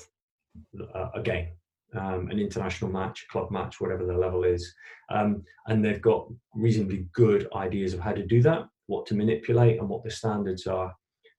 uh, 0.95 1.09
a 1.15 1.23
game, 1.23 1.49
um, 1.95 2.29
an 2.31 2.39
international 2.39 2.91
match, 2.91 3.27
club 3.31 3.51
match, 3.51 3.81
whatever 3.81 4.05
the 4.05 4.17
level 4.17 4.45
is, 4.45 4.75
um, 5.11 5.43
and 5.67 5.85
they've 5.85 6.03
got 6.03 6.29
reasonably 6.55 7.07
good 7.13 7.49
ideas 7.57 7.95
of 7.95 8.01
how 8.01 8.13
to 8.13 8.27
do 8.27 8.43
that, 8.43 8.67
what 8.87 9.07
to 9.07 9.15
manipulate, 9.15 9.79
and 9.79 9.89
what 9.89 10.05
the 10.05 10.11
standards 10.11 10.67
are. 10.67 10.95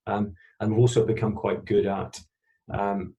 Um, 0.08 0.34
and 0.60 0.72
we've 0.72 0.80
also 0.80 1.06
become 1.06 1.34
quite 1.34 1.66
good 1.66 1.86
at 1.86 2.20
um, 2.74 3.16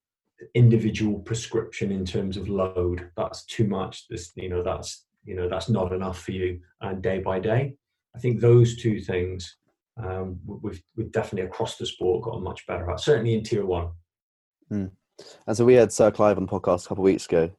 individual 0.54 1.18
prescription 1.20 1.90
in 1.92 2.04
terms 2.04 2.36
of 2.36 2.48
load. 2.48 3.10
That's 3.16 3.44
too 3.46 3.66
much. 3.66 4.06
This, 4.08 4.32
you 4.34 4.48
know, 4.48 4.62
that's 4.62 5.06
you 5.24 5.34
know, 5.34 5.48
that's 5.48 5.68
not 5.68 5.92
enough 5.92 6.22
for 6.22 6.32
you. 6.32 6.60
And 6.80 7.02
day 7.02 7.18
by 7.18 7.40
day, 7.40 7.74
I 8.14 8.18
think 8.18 8.40
those 8.40 8.76
two 8.76 9.00
things 9.00 9.56
um, 10.02 10.38
we've 10.46 10.82
we've 10.96 11.12
definitely 11.12 11.48
across 11.48 11.76
the 11.76 11.86
sport 11.86 12.24
got 12.24 12.42
much 12.42 12.66
better 12.66 12.90
at. 12.90 13.00
Certainly 13.00 13.34
in 13.34 13.42
tier 13.42 13.64
one. 13.64 13.88
Mm. 14.72 14.90
And 15.46 15.56
so 15.56 15.64
we 15.64 15.74
had 15.74 15.92
Sir 15.92 16.10
Clive 16.10 16.36
on 16.36 16.46
the 16.46 16.52
podcast 16.52 16.84
a 16.84 16.88
couple 16.88 17.02
of 17.02 17.06
weeks 17.06 17.26
ago. 17.26 17.50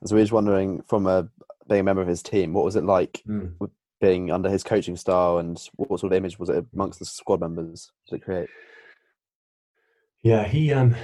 And 0.00 0.08
so 0.08 0.14
we 0.14 0.20
were 0.20 0.24
just 0.24 0.32
wondering, 0.32 0.82
from 0.82 1.06
a 1.06 1.28
being 1.68 1.80
a 1.80 1.84
member 1.84 2.02
of 2.02 2.08
his 2.08 2.22
team, 2.22 2.52
what 2.54 2.64
was 2.64 2.76
it 2.76 2.84
like 2.84 3.22
mm. 3.28 3.52
being 4.00 4.30
under 4.30 4.48
his 4.48 4.64
coaching 4.64 4.96
style, 4.96 5.38
and 5.38 5.62
what 5.76 6.00
sort 6.00 6.12
of 6.12 6.16
image 6.16 6.38
was 6.38 6.48
it 6.48 6.64
amongst 6.72 6.98
the 6.98 7.04
squad 7.04 7.40
members 7.40 7.90
to 8.08 8.18
create? 8.18 8.48
Yeah, 10.22 10.44
he 10.46 10.72
um, 10.72 10.94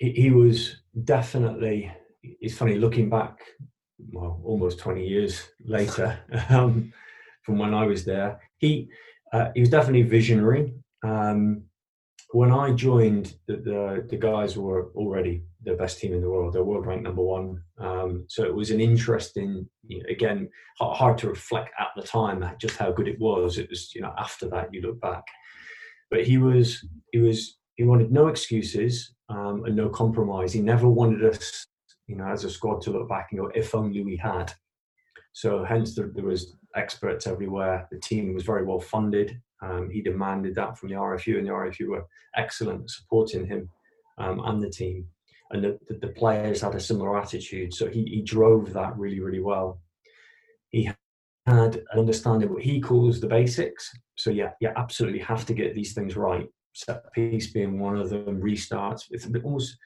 he, 0.00 0.30
was 0.30 0.76
definitely. 1.04 1.92
It's 2.22 2.56
funny 2.56 2.76
looking 2.76 3.08
back, 3.08 3.38
well, 4.12 4.40
almost 4.44 4.78
20 4.78 5.06
years 5.06 5.42
later 5.64 6.18
um, 6.48 6.92
from 7.42 7.58
when 7.58 7.74
I 7.74 7.86
was 7.86 8.04
there. 8.04 8.40
He 8.58 8.90
uh, 9.32 9.50
he 9.54 9.60
was 9.60 9.70
definitely 9.70 10.02
visionary. 10.02 10.74
Um, 11.04 11.62
when 12.32 12.52
I 12.52 12.72
joined, 12.72 13.34
the, 13.46 13.56
the, 13.56 14.06
the 14.08 14.16
guys 14.16 14.56
were 14.56 14.90
already 14.94 15.42
the 15.64 15.74
best 15.74 15.98
team 15.98 16.14
in 16.14 16.20
the 16.20 16.30
world. 16.30 16.52
They're 16.52 16.62
world 16.62 16.86
ranked 16.86 17.04
number 17.04 17.22
one. 17.22 17.62
Um, 17.78 18.24
so 18.28 18.44
it 18.44 18.54
was 18.54 18.70
an 18.70 18.80
interesting, 18.80 19.68
you 19.86 19.98
know, 19.98 20.04
again, 20.08 20.48
hard 20.78 21.18
to 21.18 21.28
reflect 21.28 21.70
at 21.78 21.88
the 21.96 22.02
time 22.02 22.48
just 22.60 22.76
how 22.76 22.92
good 22.92 23.08
it 23.08 23.18
was. 23.18 23.58
It 23.58 23.68
was, 23.68 23.94
you 23.94 24.00
know, 24.00 24.14
after 24.16 24.48
that 24.48 24.72
you 24.72 24.80
look 24.80 25.00
back. 25.00 25.24
But 26.10 26.24
he 26.24 26.38
was, 26.38 26.84
he 27.12 27.18
was, 27.18 27.58
he 27.80 27.86
wanted 27.86 28.12
no 28.12 28.28
excuses 28.28 29.14
um, 29.30 29.64
and 29.64 29.74
no 29.74 29.88
compromise. 29.88 30.52
He 30.52 30.60
never 30.60 30.86
wanted 30.86 31.24
us, 31.24 31.66
you 32.06 32.14
know, 32.14 32.26
as 32.26 32.44
a 32.44 32.50
squad 32.50 32.82
to 32.82 32.90
look 32.90 33.08
back 33.08 33.28
and 33.30 33.40
go, 33.40 33.50
if 33.54 33.74
only 33.74 34.04
we 34.04 34.18
had. 34.18 34.52
So 35.32 35.64
hence 35.64 35.94
there, 35.94 36.10
there 36.14 36.26
was 36.26 36.58
experts 36.76 37.26
everywhere. 37.26 37.88
The 37.90 37.98
team 37.98 38.34
was 38.34 38.42
very 38.42 38.66
well 38.66 38.80
funded. 38.80 39.40
Um, 39.62 39.88
he 39.88 40.02
demanded 40.02 40.54
that 40.56 40.76
from 40.76 40.90
the 40.90 40.96
RFU, 40.96 41.38
and 41.38 41.46
the 41.46 41.52
RFU 41.52 41.88
were 41.88 42.06
excellent 42.36 42.82
at 42.82 42.90
supporting 42.90 43.46
him 43.46 43.70
um, 44.18 44.42
and 44.44 44.60
the 44.60 44.68
team. 44.68 45.06
And 45.50 45.64
the, 45.64 45.78
the, 45.88 46.06
the, 46.06 46.12
players 46.12 46.60
had 46.60 46.74
a 46.74 46.80
similar 46.80 47.18
attitude, 47.18 47.72
so 47.72 47.88
he, 47.88 48.04
he 48.04 48.20
drove 48.20 48.74
that 48.74 48.94
really, 48.98 49.20
really 49.20 49.40
well. 49.40 49.80
He 50.68 50.84
had 51.46 51.76
an 51.76 51.82
understanding 51.96 52.52
what 52.52 52.62
he 52.62 52.78
calls 52.78 53.22
the 53.22 53.26
basics. 53.26 53.90
So 54.16 54.28
yeah, 54.28 54.50
you 54.60 54.70
absolutely 54.76 55.20
have 55.20 55.46
to 55.46 55.54
get 55.54 55.74
these 55.74 55.94
things 55.94 56.14
right. 56.14 56.46
Set 56.72 57.12
piece 57.12 57.52
being 57.52 57.78
one 57.78 57.96
of 57.96 58.10
them. 58.10 58.40
Restarts. 58.40 59.06
It's 59.10 59.26
a 59.26 59.30
bit 59.30 59.44
almost 59.44 59.76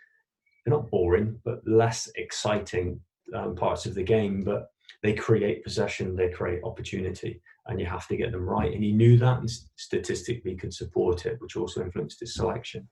they're 0.64 0.74
not 0.74 0.90
boring, 0.90 1.38
but 1.44 1.60
less 1.66 2.10
exciting 2.16 3.00
um, 3.34 3.54
parts 3.54 3.86
of 3.86 3.94
the 3.94 4.02
game. 4.02 4.42
But 4.42 4.68
they 5.02 5.12
create 5.12 5.64
possession, 5.64 6.16
they 6.16 6.30
create 6.30 6.64
opportunity, 6.64 7.42
and 7.66 7.78
you 7.78 7.86
have 7.86 8.08
to 8.08 8.16
get 8.16 8.32
them 8.32 8.48
right. 8.48 8.72
And 8.72 8.82
he 8.82 8.92
knew 8.92 9.18
that 9.18 9.38
and 9.40 9.50
statistically 9.76 10.56
could 10.56 10.72
support 10.72 11.26
it, 11.26 11.40
which 11.40 11.56
also 11.56 11.82
influenced 11.82 12.20
his 12.20 12.34
selection. 12.34 12.88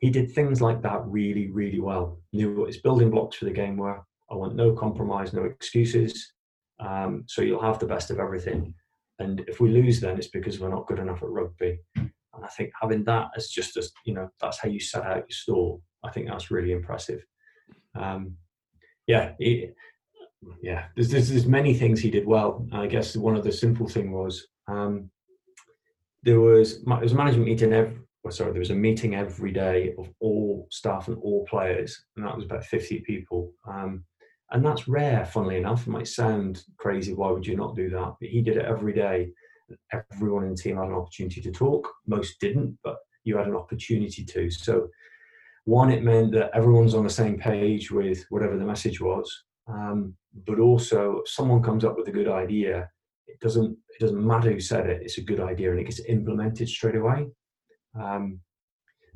He 0.00 0.10
did 0.10 0.32
things 0.32 0.60
like 0.60 0.82
that 0.82 1.02
really, 1.06 1.50
really 1.50 1.80
well. 1.80 2.20
Knew 2.32 2.54
what 2.54 2.68
his 2.68 2.80
building 2.80 3.10
blocks 3.10 3.36
for 3.36 3.44
the 3.44 3.50
game 3.50 3.76
were. 3.76 4.02
I 4.30 4.34
want 4.34 4.56
no 4.56 4.72
compromise, 4.72 5.32
no 5.32 5.44
excuses. 5.44 6.32
Um, 6.80 7.24
so 7.26 7.42
you'll 7.42 7.62
have 7.62 7.78
the 7.78 7.86
best 7.86 8.10
of 8.10 8.18
everything. 8.18 8.74
And 9.18 9.44
if 9.46 9.60
we 9.60 9.70
lose, 9.70 10.00
then 10.00 10.16
it's 10.16 10.28
because 10.28 10.58
we're 10.58 10.70
not 10.70 10.86
good 10.86 10.98
enough 10.98 11.22
at 11.22 11.28
rugby. 11.28 11.78
And 12.36 12.44
I 12.44 12.48
think 12.48 12.70
having 12.80 13.04
that 13.04 13.30
as 13.36 13.48
just 13.48 13.76
as 13.76 13.92
you 14.04 14.14
know, 14.14 14.28
that's 14.40 14.58
how 14.58 14.68
you 14.68 14.80
set 14.80 15.04
out 15.04 15.16
your 15.18 15.26
store. 15.30 15.80
I 16.04 16.10
think 16.10 16.28
that's 16.28 16.50
really 16.50 16.72
impressive. 16.72 17.24
Um, 17.94 18.36
yeah, 19.06 19.32
yeah, 20.62 20.86
there's, 20.94 21.10
there's, 21.10 21.30
there's 21.30 21.46
many 21.46 21.74
things 21.74 22.00
he 22.00 22.10
did 22.10 22.26
well. 22.26 22.66
I 22.72 22.86
guess 22.86 23.16
one 23.16 23.36
of 23.36 23.44
the 23.44 23.52
simple 23.52 23.88
thing 23.88 24.12
was 24.12 24.46
um, 24.68 25.10
there 26.22 26.40
was 26.40 26.82
there 26.84 26.98
was 27.00 27.12
a 27.12 27.16
management 27.16 27.46
meeting 27.46 27.72
every. 27.72 27.98
Oh, 28.26 28.30
sorry, 28.30 28.52
there 28.52 28.60
was 28.60 28.70
a 28.70 28.74
meeting 28.74 29.14
every 29.14 29.52
day 29.52 29.94
of 29.98 30.08
all 30.18 30.66
staff 30.70 31.08
and 31.08 31.18
all 31.18 31.44
players, 31.44 32.06
and 32.16 32.24
that 32.24 32.34
was 32.34 32.46
about 32.46 32.64
50 32.64 33.00
people. 33.00 33.52
Um, 33.68 34.04
and 34.50 34.64
that's 34.64 34.88
rare, 34.88 35.26
funnily 35.26 35.58
enough. 35.58 35.86
It 35.86 35.90
might 35.90 36.08
sound 36.08 36.62
crazy. 36.78 37.12
Why 37.12 37.30
would 37.30 37.46
you 37.46 37.54
not 37.54 37.76
do 37.76 37.90
that? 37.90 38.14
But 38.18 38.30
he 38.30 38.40
did 38.40 38.56
it 38.56 38.64
every 38.64 38.94
day. 38.94 39.30
Everyone 40.12 40.44
in 40.44 40.50
the 40.50 40.56
team 40.56 40.76
had 40.76 40.88
an 40.88 40.94
opportunity 40.94 41.40
to 41.40 41.52
talk. 41.52 41.88
Most 42.06 42.40
didn't, 42.40 42.78
but 42.84 42.96
you 43.24 43.36
had 43.36 43.46
an 43.46 43.56
opportunity 43.56 44.24
to. 44.24 44.50
So, 44.50 44.88
one, 45.64 45.90
it 45.90 46.02
meant 46.02 46.32
that 46.32 46.50
everyone's 46.54 46.94
on 46.94 47.04
the 47.04 47.10
same 47.10 47.38
page 47.38 47.90
with 47.90 48.24
whatever 48.28 48.58
the 48.58 48.66
message 48.66 49.00
was. 49.00 49.44
Um, 49.66 50.14
but 50.46 50.58
also, 50.58 51.20
if 51.24 51.28
someone 51.28 51.62
comes 51.62 51.84
up 51.84 51.96
with 51.96 52.08
a 52.08 52.12
good 52.12 52.28
idea, 52.28 52.90
it 53.26 53.40
doesn't 53.40 53.76
it 53.88 54.00
doesn't 54.00 54.26
matter 54.26 54.52
who 54.52 54.60
said 54.60 54.86
it. 54.86 55.02
It's 55.02 55.18
a 55.18 55.22
good 55.22 55.40
idea, 55.40 55.70
and 55.70 55.80
it 55.80 55.84
gets 55.84 56.04
implemented 56.06 56.68
straight 56.68 56.96
away. 56.96 57.28
Um, 57.98 58.40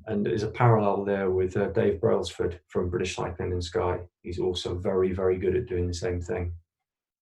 and 0.07 0.25
there's 0.25 0.43
a 0.43 0.51
parallel 0.51 1.05
there 1.05 1.31
with 1.31 1.57
uh, 1.57 1.67
Dave 1.69 2.01
Brailsford 2.01 2.61
from 2.69 2.89
British 2.89 3.17
Cycling 3.17 3.53
and 3.53 3.63
Sky. 3.63 3.99
He's 4.23 4.39
also 4.39 4.75
very, 4.75 5.13
very 5.13 5.37
good 5.37 5.55
at 5.55 5.67
doing 5.67 5.87
the 5.87 5.95
same 5.95 6.21
thing, 6.21 6.53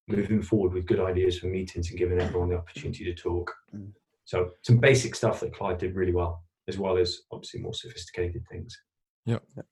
moving 0.07 0.41
forward 0.41 0.73
with 0.73 0.85
good 0.85 0.99
ideas 0.99 1.39
for 1.39 1.47
meetings 1.47 1.89
and 1.89 1.99
giving 1.99 2.19
everyone 2.19 2.49
the 2.49 2.57
opportunity 2.57 3.03
to 3.05 3.13
talk. 3.13 3.53
Mm. 3.75 3.91
So 4.25 4.51
some 4.61 4.77
basic 4.77 5.15
stuff 5.15 5.39
that 5.41 5.53
Clive 5.53 5.77
did 5.77 5.95
really 5.95 6.13
well, 6.13 6.43
as 6.67 6.77
well 6.77 6.97
as 6.97 7.21
obviously 7.31 7.61
more 7.61 7.73
sophisticated 7.73 8.43
things. 8.49 8.77
Yeah. 9.25 9.39
yep. 9.55 9.65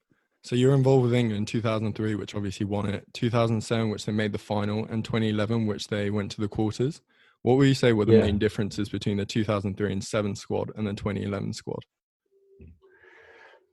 So 0.43 0.55
you're 0.55 0.75
involved 0.75 1.03
with 1.03 1.13
England 1.13 1.39
in 1.39 1.45
2003, 1.45 2.15
which 2.15 2.35
obviously 2.35 2.65
won 2.65 2.87
it. 2.87 3.05
2007, 3.13 3.89
which 3.89 4.05
they 4.05 4.11
made 4.11 4.31
the 4.31 4.37
final, 4.37 4.85
and 4.85 5.03
2011, 5.03 5.65
which 5.65 5.87
they 5.87 6.09
went 6.11 6.31
to 6.33 6.41
the 6.41 6.47
quarters. 6.47 7.01
What 7.41 7.57
would 7.57 7.67
you 7.67 7.73
say 7.73 7.93
were 7.93 8.05
the 8.05 8.13
yeah. 8.13 8.21
main 8.21 8.37
differences 8.37 8.89
between 8.89 9.17
the 9.17 9.25
2003 9.25 9.91
and 9.91 10.03
seven 10.03 10.35
squad 10.35 10.71
and 10.75 10.87
the 10.87 10.93
2011 10.93 11.53
squad? 11.53 11.83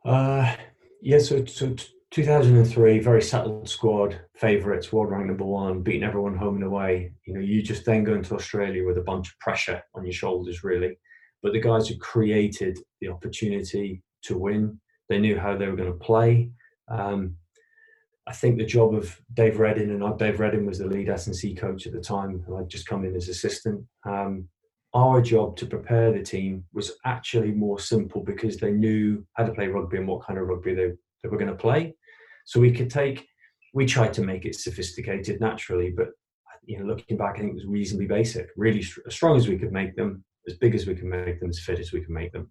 Uh, 0.05 0.55
yeah, 1.01 1.19
so, 1.19 1.45
so 1.45 1.75
2003, 2.13 2.99
very 2.99 3.23
settled 3.23 3.67
squad, 3.67 4.21
favourites, 4.35 4.93
world 4.93 5.11
rank 5.11 5.27
number 5.27 5.47
one, 5.47 5.81
beating 5.81 6.03
everyone 6.03 6.37
home 6.37 6.57
and 6.57 6.65
away. 6.65 7.11
You 7.25 7.33
know, 7.33 7.41
you 7.41 7.63
just 7.63 7.87
then 7.87 8.05
go 8.05 8.13
into 8.13 8.35
Australia 8.35 8.85
with 8.85 8.99
a 8.99 9.03
bunch 9.03 9.29
of 9.29 9.39
pressure 9.39 9.83
on 9.95 10.05
your 10.05 10.13
shoulders, 10.13 10.63
really. 10.63 10.99
But 11.43 11.55
the 11.55 11.61
guys 11.61 11.89
who 11.89 11.97
created 11.97 12.79
the 13.01 13.09
opportunity 13.09 14.03
to 14.25 14.37
win, 14.37 14.79
they 15.09 15.19
knew 15.19 15.39
how 15.39 15.57
they 15.57 15.67
were 15.67 15.77
going 15.77 15.91
to 15.91 15.99
play. 15.99 16.51
Um, 16.87 17.37
I 18.27 18.35
think 18.35 18.59
the 18.59 18.67
job 18.67 18.95
of 18.95 19.19
Dave 19.33 19.59
Reddin, 19.59 19.91
and 19.91 20.19
Dave 20.19 20.39
Reddin 20.39 20.67
was 20.67 20.81
the 20.81 20.89
lead 20.89 21.09
S&C 21.09 21.55
coach 21.55 21.87
at 21.87 21.95
the 21.95 22.01
time, 22.01 22.45
who 22.47 22.59
I'd 22.59 22.69
just 22.69 22.87
come 22.87 23.07
in 23.07 23.17
as 23.17 23.31
assistant. 23.31 23.87
Um, 24.05 24.49
our 24.93 25.23
job 25.23 25.57
to 25.57 25.67
prepare 25.67 26.13
the 26.13 26.23
team 26.23 26.65
was 26.75 26.93
actually 27.07 27.53
more 27.53 27.79
simple 27.79 28.23
because 28.23 28.59
they 28.59 28.71
knew 28.71 29.27
how 29.33 29.47
to 29.47 29.55
play 29.55 29.69
rugby 29.69 29.97
and 29.97 30.07
what 30.07 30.27
kind 30.27 30.39
of 30.39 30.47
rugby 30.47 30.75
they, 30.75 30.91
they 31.23 31.29
were 31.31 31.39
going 31.39 31.51
to 31.51 31.57
play. 31.57 31.95
So 32.45 32.61
we 32.61 32.73
could 32.73 32.91
take, 32.91 33.27
we 33.75 33.87
tried 33.87 34.13
to 34.15 34.23
make 34.23 34.45
it 34.45 34.55
sophisticated 34.55 35.41
naturally, 35.41 35.93
but 35.97 36.09
you 36.65 36.79
know, 36.79 36.85
looking 36.85 37.17
back, 37.17 37.35
I 37.37 37.39
think 37.39 37.51
it 37.51 37.55
was 37.55 37.67
reasonably 37.67 38.07
basic, 38.07 38.49
really 38.57 38.85
as 39.07 39.15
strong 39.15 39.37
as 39.37 39.49
we 39.49 39.59
could 39.59 39.73
make 39.73 39.97
them, 39.97 40.25
as 40.47 40.55
big 40.55 40.75
as 40.75 40.87
we 40.87 40.95
could 40.95 41.05
make 41.05 41.41
them, 41.41 41.51
as 41.51 41.59
fit 41.59 41.81
as 41.81 41.93
we 41.93 42.01
could 42.01 42.11
make 42.11 42.33
them. 42.33 42.51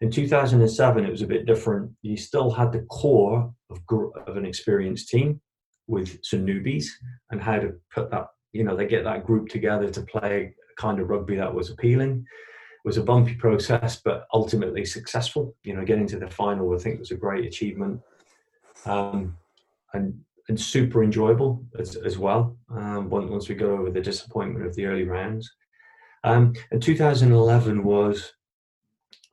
In 0.00 0.10
2007, 0.10 1.04
it 1.04 1.10
was 1.10 1.22
a 1.22 1.26
bit 1.26 1.46
different. 1.46 1.90
You 2.02 2.16
still 2.16 2.50
had 2.50 2.72
the 2.72 2.82
core 2.82 3.52
of, 3.70 3.80
of 4.26 4.36
an 4.36 4.44
experienced 4.44 5.08
team 5.08 5.40
with 5.86 6.18
some 6.22 6.46
newbies 6.46 6.86
and 7.30 7.40
how 7.40 7.58
to 7.58 7.72
put 7.92 8.10
that, 8.10 8.26
you 8.52 8.64
know, 8.64 8.76
they 8.76 8.86
get 8.86 9.04
that 9.04 9.24
group 9.24 9.48
together 9.48 9.90
to 9.90 10.02
play 10.02 10.54
a 10.56 10.80
kind 10.80 11.00
of 11.00 11.08
rugby 11.08 11.36
that 11.36 11.54
was 11.54 11.70
appealing. 11.70 12.24
It 12.84 12.88
was 12.88 12.96
a 12.96 13.02
bumpy 13.02 13.34
process, 13.34 14.00
but 14.04 14.26
ultimately 14.32 14.84
successful. 14.84 15.54
You 15.62 15.74
know, 15.74 15.84
getting 15.84 16.06
to 16.08 16.18
the 16.18 16.28
final, 16.28 16.74
I 16.74 16.78
think, 16.78 16.98
was 16.98 17.10
a 17.10 17.16
great 17.16 17.44
achievement. 17.44 18.00
Um, 18.86 19.36
and 19.92 20.20
and 20.48 20.60
super 20.60 21.02
enjoyable 21.02 21.64
as, 21.78 21.96
as 21.96 22.18
well. 22.18 22.54
Um, 22.70 23.08
once 23.08 23.48
we 23.48 23.54
got 23.54 23.70
over 23.70 23.90
the 23.90 24.00
disappointment 24.00 24.66
of 24.66 24.74
the 24.74 24.84
early 24.84 25.04
rounds, 25.04 25.50
um, 26.22 26.52
and 26.70 26.82
2011 26.82 27.82
was 27.82 28.32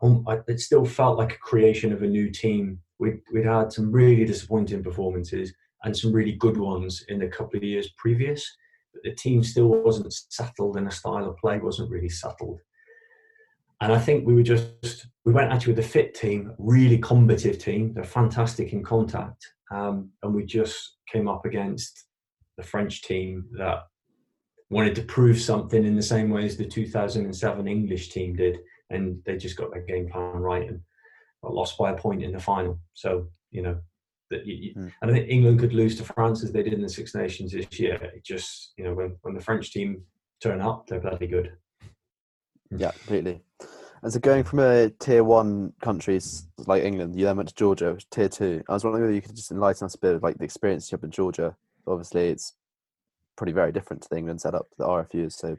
um, 0.02 0.26
it 0.48 0.60
still 0.60 0.86
felt 0.86 1.18
like 1.18 1.34
a 1.34 1.38
creation 1.38 1.94
of 1.94 2.02
a 2.02 2.08
new 2.08 2.30
team. 2.30 2.80
We'd, 3.00 3.22
we'd 3.34 3.46
had 3.46 3.72
some 3.72 3.92
really 3.92 4.26
disappointing 4.26 4.84
performances 4.84 5.54
and 5.84 5.96
some 5.96 6.12
really 6.12 6.34
good 6.34 6.58
ones 6.58 7.04
in 7.08 7.20
the 7.20 7.28
couple 7.28 7.58
of 7.58 7.64
years 7.64 7.90
previous, 7.98 8.46
but 8.94 9.04
the 9.04 9.16
team 9.16 9.44
still 9.44 9.68
wasn't 9.68 10.14
settled 10.14 10.78
and 10.78 10.88
the 10.88 10.92
style 10.92 11.28
of 11.28 11.38
play 11.38 11.60
wasn't 11.60 11.90
really 11.90 12.10
settled. 12.10 12.60
And 13.82 13.92
I 13.92 14.00
think 14.00 14.26
we 14.26 14.36
were 14.36 14.44
just, 14.44 15.08
we 15.26 15.34
went 15.34 15.52
actually 15.52 15.74
with 15.74 15.86
a 15.86 15.90
fit 15.90 16.14
team, 16.14 16.54
really 16.58 17.00
combative 17.00 17.58
team. 17.58 17.94
They're 17.94 18.04
fantastic 18.04 18.74
in 18.74 18.84
contact. 18.84 19.46
Um, 19.72 20.12
and 20.24 20.34
we 20.34 20.46
just 20.46 20.98
came 21.12 21.28
up 21.28 21.46
against 21.46 22.06
the 22.58 22.64
French 22.64 23.02
team 23.02 23.46
that 23.58 23.80
wanted 24.70 24.96
to 24.96 25.02
prove 25.04 25.40
something 25.40 25.84
in 25.84 25.96
the 25.96 26.02
same 26.02 26.30
way 26.30 26.46
as 26.46 26.58
the 26.58 26.66
2007 26.66 27.68
English 27.68 28.10
team 28.10 28.36
did 28.36 28.60
and 28.92 29.20
they 29.26 29.38
just 29.38 29.58
got 29.58 29.72
their 29.72 29.82
game 29.82 30.10
plan 30.10 30.38
right 30.38 30.68
and 30.68 30.82
got 31.44 31.54
lost 31.54 31.78
by 31.78 31.92
a 31.92 31.96
point 31.96 32.22
in 32.24 32.32
the 32.32 32.40
final. 32.40 32.80
So 32.94 33.30
you 33.50 33.64
know 33.64 33.80
that 34.30 34.46
you, 34.46 34.76
mm. 34.76 34.92
and 35.02 35.12
I 35.12 35.14
think 35.14 35.30
England 35.30 35.60
could 35.60 35.74
lose 35.74 35.98
to 35.98 36.04
France 36.04 36.44
as 36.44 36.52
they 36.52 36.64
did 36.64 36.74
in 36.74 36.82
the 36.82 36.90
Six 36.90 37.16
Nations 37.16 37.52
this 37.52 37.80
year. 37.80 37.96
It 37.96 38.24
just 38.24 38.74
you 38.78 38.84
know 38.84 38.94
when 38.94 39.18
when 39.22 39.34
the 39.34 39.42
French 39.42 39.72
team 39.72 40.04
turn 40.42 40.62
up, 40.62 40.88
they're 40.88 41.00
bloody 41.00 41.28
good. 41.28 41.54
Yeah, 42.76 42.92
completely. 42.92 43.42
And 44.04 44.12
so 44.12 44.20
going 44.20 44.44
from 44.44 44.60
a 44.60 44.90
tier 44.90 45.24
one 45.24 45.74
countries 45.82 46.48
like 46.66 46.84
England, 46.84 47.20
you 47.20 47.26
then 47.26 47.38
went 47.38 47.50
to 47.50 47.56
Georgia, 47.56 47.94
which 47.94 48.10
tier 48.10 48.30
two. 48.30 48.64
I 48.68 48.74
was 48.74 48.84
wondering 48.84 49.04
whether 49.04 49.14
you 49.14 49.22
could 49.22 49.36
just 49.36 49.52
enlighten 49.52 49.86
us 49.86 49.96
a 49.96 50.00
bit 50.00 50.16
of 50.16 50.24
like 50.24 50.38
the 50.38 50.44
experience 50.44 50.92
you 50.92 50.96
have 50.98 51.04
in 51.04 51.12
Georgia. 51.12 51.56
Obviously, 51.86 52.30
it's 52.30 52.54
pretty 53.36 53.54
very 53.54 53.72
different 53.72 54.02
to 54.04 54.10
the 54.10 54.18
England 54.18 54.42
setup. 54.42 54.68
The 54.78 54.86
RFU 54.86 55.28
is 55.28 55.36
so 55.36 55.58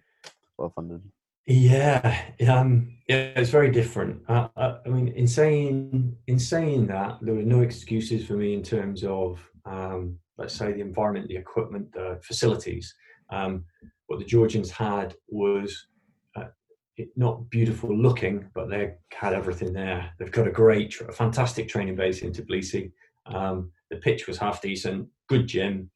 well 0.59 0.73
funded. 0.75 1.03
Yeah, 1.47 2.21
um, 2.49 2.97
yeah, 3.09 3.33
it's 3.37 3.51
very 3.51 3.71
different. 3.71 4.23
Uh, 4.29 4.49
uh, 4.57 4.79
I 4.87 4.89
mean, 4.89 5.09
in 5.09 5.27
saying 5.27 6.17
in 6.27 6.39
saying 6.39 6.87
that, 6.89 7.19
there 7.21 7.35
were 7.35 7.43
no 7.43 7.63
excuses 7.63 8.27
for 8.27 8.35
me 8.35 8.55
in 8.55 8.63
terms 8.63 9.05
of, 9.05 9.41
um, 9.65 10.19
let's 10.39 10.55
say, 10.55 10.73
the 10.73 10.81
environment, 10.81 11.29
the 11.29 11.37
equipment, 11.37 11.93
the 11.93 12.19
facilities. 12.23 12.95
Um, 13.31 13.65
what 14.07 14.19
the 14.19 14.25
Georgians 14.25 14.71
had 14.71 15.15
was 15.29 15.87
not 17.17 17.49
beautiful 17.51 17.97
looking, 17.97 18.49
but 18.55 18.69
they 18.69 18.95
had 19.13 19.33
everything 19.33 19.73
there. 19.73 20.11
They've 20.19 20.31
got 20.31 20.49
a 20.49 20.53
great, 20.53 21.01
a 21.01 21.13
fantastic 21.13 21.69
training 21.69 21.97
base 21.97 22.23
in 22.23 22.33
Tbilisi. 22.33 22.93
Um, 23.27 23.73
the 23.91 23.97
pitch 23.97 24.27
was 24.27 24.39
half 24.39 24.61
decent, 24.61 25.09
good 25.29 25.47
gym, 25.47 25.91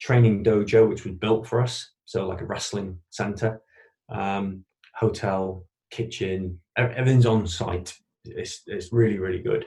training 0.00 0.44
dojo, 0.44 0.88
which 0.88 1.04
was 1.04 1.14
built 1.14 1.46
for 1.46 1.60
us, 1.60 1.92
so 2.04 2.26
like 2.26 2.40
a 2.40 2.46
wrestling 2.46 2.98
center. 3.10 3.60
Um, 4.08 4.64
hotel, 4.94 5.64
kitchen, 5.90 6.60
everything's 6.76 7.26
on 7.26 7.46
site. 7.46 7.94
It's, 8.24 8.62
it's 8.66 8.92
really, 8.92 9.18
really 9.18 9.40
good. 9.40 9.64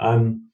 Um, 0.00 0.48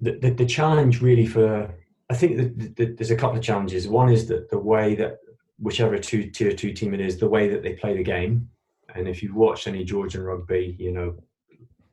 the, 0.00 0.18
the, 0.20 0.30
the, 0.30 0.46
challenge 0.46 1.00
really 1.00 1.26
for, 1.26 1.74
I 2.10 2.14
think 2.14 2.36
the, 2.76 2.94
there's 2.96 3.10
a 3.10 3.16
couple 3.16 3.36
of 3.36 3.42
challenges. 3.42 3.88
One 3.88 4.10
is 4.10 4.26
that 4.28 4.50
the 4.50 4.58
way 4.58 4.94
that 4.96 5.18
whichever 5.58 5.98
two 5.98 6.30
tier 6.30 6.52
two 6.52 6.72
team 6.72 6.94
it 6.94 7.00
is, 7.00 7.18
the 7.18 7.28
way 7.28 7.48
that 7.48 7.62
they 7.62 7.74
play 7.74 7.96
the 7.96 8.02
game. 8.02 8.48
And 8.94 9.08
if 9.08 9.22
you've 9.22 9.34
watched 9.34 9.66
any 9.66 9.84
Georgian 9.84 10.22
rugby, 10.22 10.76
you 10.78 10.92
know, 10.92 11.16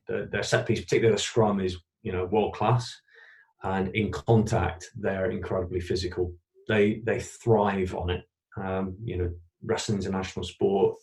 the, 0.07 0.27
their 0.31 0.43
set 0.43 0.67
piece, 0.67 0.81
particularly 0.81 1.15
the 1.15 1.21
scrum, 1.21 1.59
is, 1.59 1.77
you 2.03 2.11
know, 2.11 2.25
world 2.25 2.53
class. 2.53 3.01
And 3.63 3.95
in 3.95 4.11
contact, 4.11 4.89
they're 4.95 5.31
incredibly 5.31 5.79
physical. 5.79 6.33
They, 6.67 7.01
they 7.05 7.19
thrive 7.19 7.95
on 7.95 8.09
it. 8.09 8.23
Um, 8.57 8.95
you 9.03 9.17
know, 9.17 9.31
wrestling's 9.63 10.07
a 10.07 10.11
national 10.11 10.45
sport, 10.45 10.95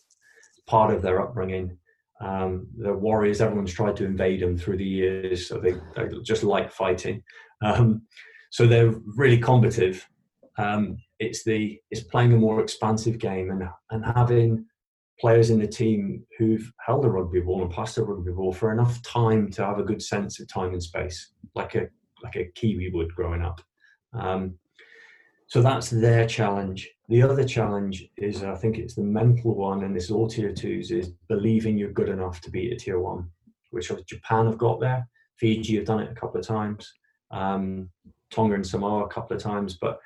part 0.67 0.93
of 0.93 1.01
their 1.01 1.21
upbringing. 1.21 1.77
Um, 2.21 2.67
they're 2.77 2.97
warriors. 2.97 3.39
Everyone's 3.39 3.73
tried 3.73 3.95
to 3.97 4.05
invade 4.05 4.41
them 4.41 4.57
through 4.57 4.77
the 4.77 4.85
years, 4.85 5.47
so 5.47 5.57
they, 5.57 5.73
they 5.95 6.09
just 6.23 6.43
like 6.43 6.71
fighting. 6.71 7.23
Um, 7.63 8.03
so 8.51 8.67
they're 8.67 8.93
really 9.15 9.37
combative. 9.37 10.05
Um, 10.59 10.97
it's 11.19 11.43
the 11.43 11.79
it's 11.89 12.03
playing 12.03 12.33
a 12.33 12.37
more 12.37 12.61
expansive 12.61 13.17
game 13.17 13.49
and 13.51 13.63
and 13.91 14.05
having 14.05 14.65
players 15.19 15.49
in 15.49 15.59
the 15.59 15.67
team 15.67 16.25
who've 16.37 16.71
held 16.85 17.05
a 17.05 17.09
rugby 17.09 17.41
ball 17.41 17.61
and 17.61 17.71
passed 17.71 17.97
a 17.97 18.03
rugby 18.03 18.31
ball 18.31 18.53
for 18.53 18.71
enough 18.71 19.01
time 19.03 19.51
to 19.51 19.65
have 19.65 19.79
a 19.79 19.83
good 19.83 20.01
sense 20.01 20.39
of 20.39 20.47
time 20.47 20.71
and 20.71 20.83
space, 20.83 21.33
like 21.55 21.75
a 21.75 21.87
like 22.23 22.35
a 22.35 22.45
Kiwi 22.55 22.91
would 22.93 23.13
growing 23.15 23.41
up. 23.41 23.61
Um, 24.13 24.55
so 25.47 25.61
that's 25.61 25.89
their 25.89 26.27
challenge. 26.27 26.87
The 27.07 27.23
other 27.23 27.43
challenge 27.43 28.07
is, 28.17 28.43
I 28.43 28.53
think 28.55 28.77
it's 28.77 28.93
the 28.93 29.01
mental 29.01 29.55
one, 29.55 29.83
and 29.83 29.95
this 29.95 30.11
all 30.11 30.27
tier 30.27 30.53
twos, 30.53 30.91
is 30.91 31.13
believing 31.27 31.77
you're 31.77 31.91
good 31.91 32.09
enough 32.09 32.39
to 32.41 32.51
beat 32.51 32.71
a 32.71 32.75
tier 32.75 32.99
one, 32.99 33.31
which 33.71 33.91
Japan 34.05 34.45
have 34.45 34.59
got 34.59 34.79
there. 34.79 35.07
Fiji 35.37 35.77
have 35.77 35.85
done 35.85 36.01
it 36.01 36.11
a 36.11 36.15
couple 36.15 36.39
of 36.39 36.45
times. 36.45 36.93
Um, 37.31 37.89
Tonga 38.29 38.55
and 38.55 38.67
Samoa 38.67 39.05
a 39.05 39.09
couple 39.09 39.35
of 39.35 39.41
times, 39.41 39.77
but 39.81 39.99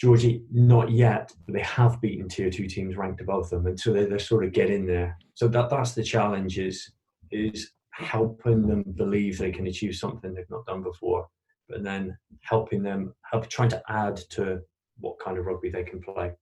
Georgia 0.00 0.38
not 0.52 0.90
yet. 0.90 1.32
But 1.46 1.54
they 1.54 1.62
have 1.62 2.00
beaten 2.00 2.28
tier 2.28 2.50
two 2.50 2.66
teams 2.66 2.96
ranked 2.96 3.20
above 3.20 3.50
them, 3.50 3.66
and 3.66 3.78
so 3.78 3.92
they 3.92 4.04
they 4.04 4.18
sort 4.18 4.44
of 4.44 4.52
get 4.52 4.70
in 4.70 4.86
there. 4.86 5.16
So 5.34 5.48
that 5.48 5.70
that's 5.70 5.92
the 5.92 6.02
challenge 6.02 6.58
is 6.58 6.92
is 7.30 7.70
helping 7.90 8.66
them 8.66 8.82
believe 8.96 9.38
they 9.38 9.52
can 9.52 9.66
achieve 9.66 9.94
something 9.94 10.34
they've 10.34 10.50
not 10.50 10.66
done 10.66 10.82
before, 10.82 11.28
but 11.68 11.82
then 11.82 12.16
helping 12.42 12.82
them 12.82 13.14
help 13.30 13.48
trying 13.48 13.68
to 13.68 13.82
add 13.88 14.16
to 14.30 14.60
what 14.98 15.18
kind 15.18 15.38
of 15.38 15.46
rugby 15.46 15.70
they 15.70 15.84
can 15.84 16.00
play. 16.00 16.32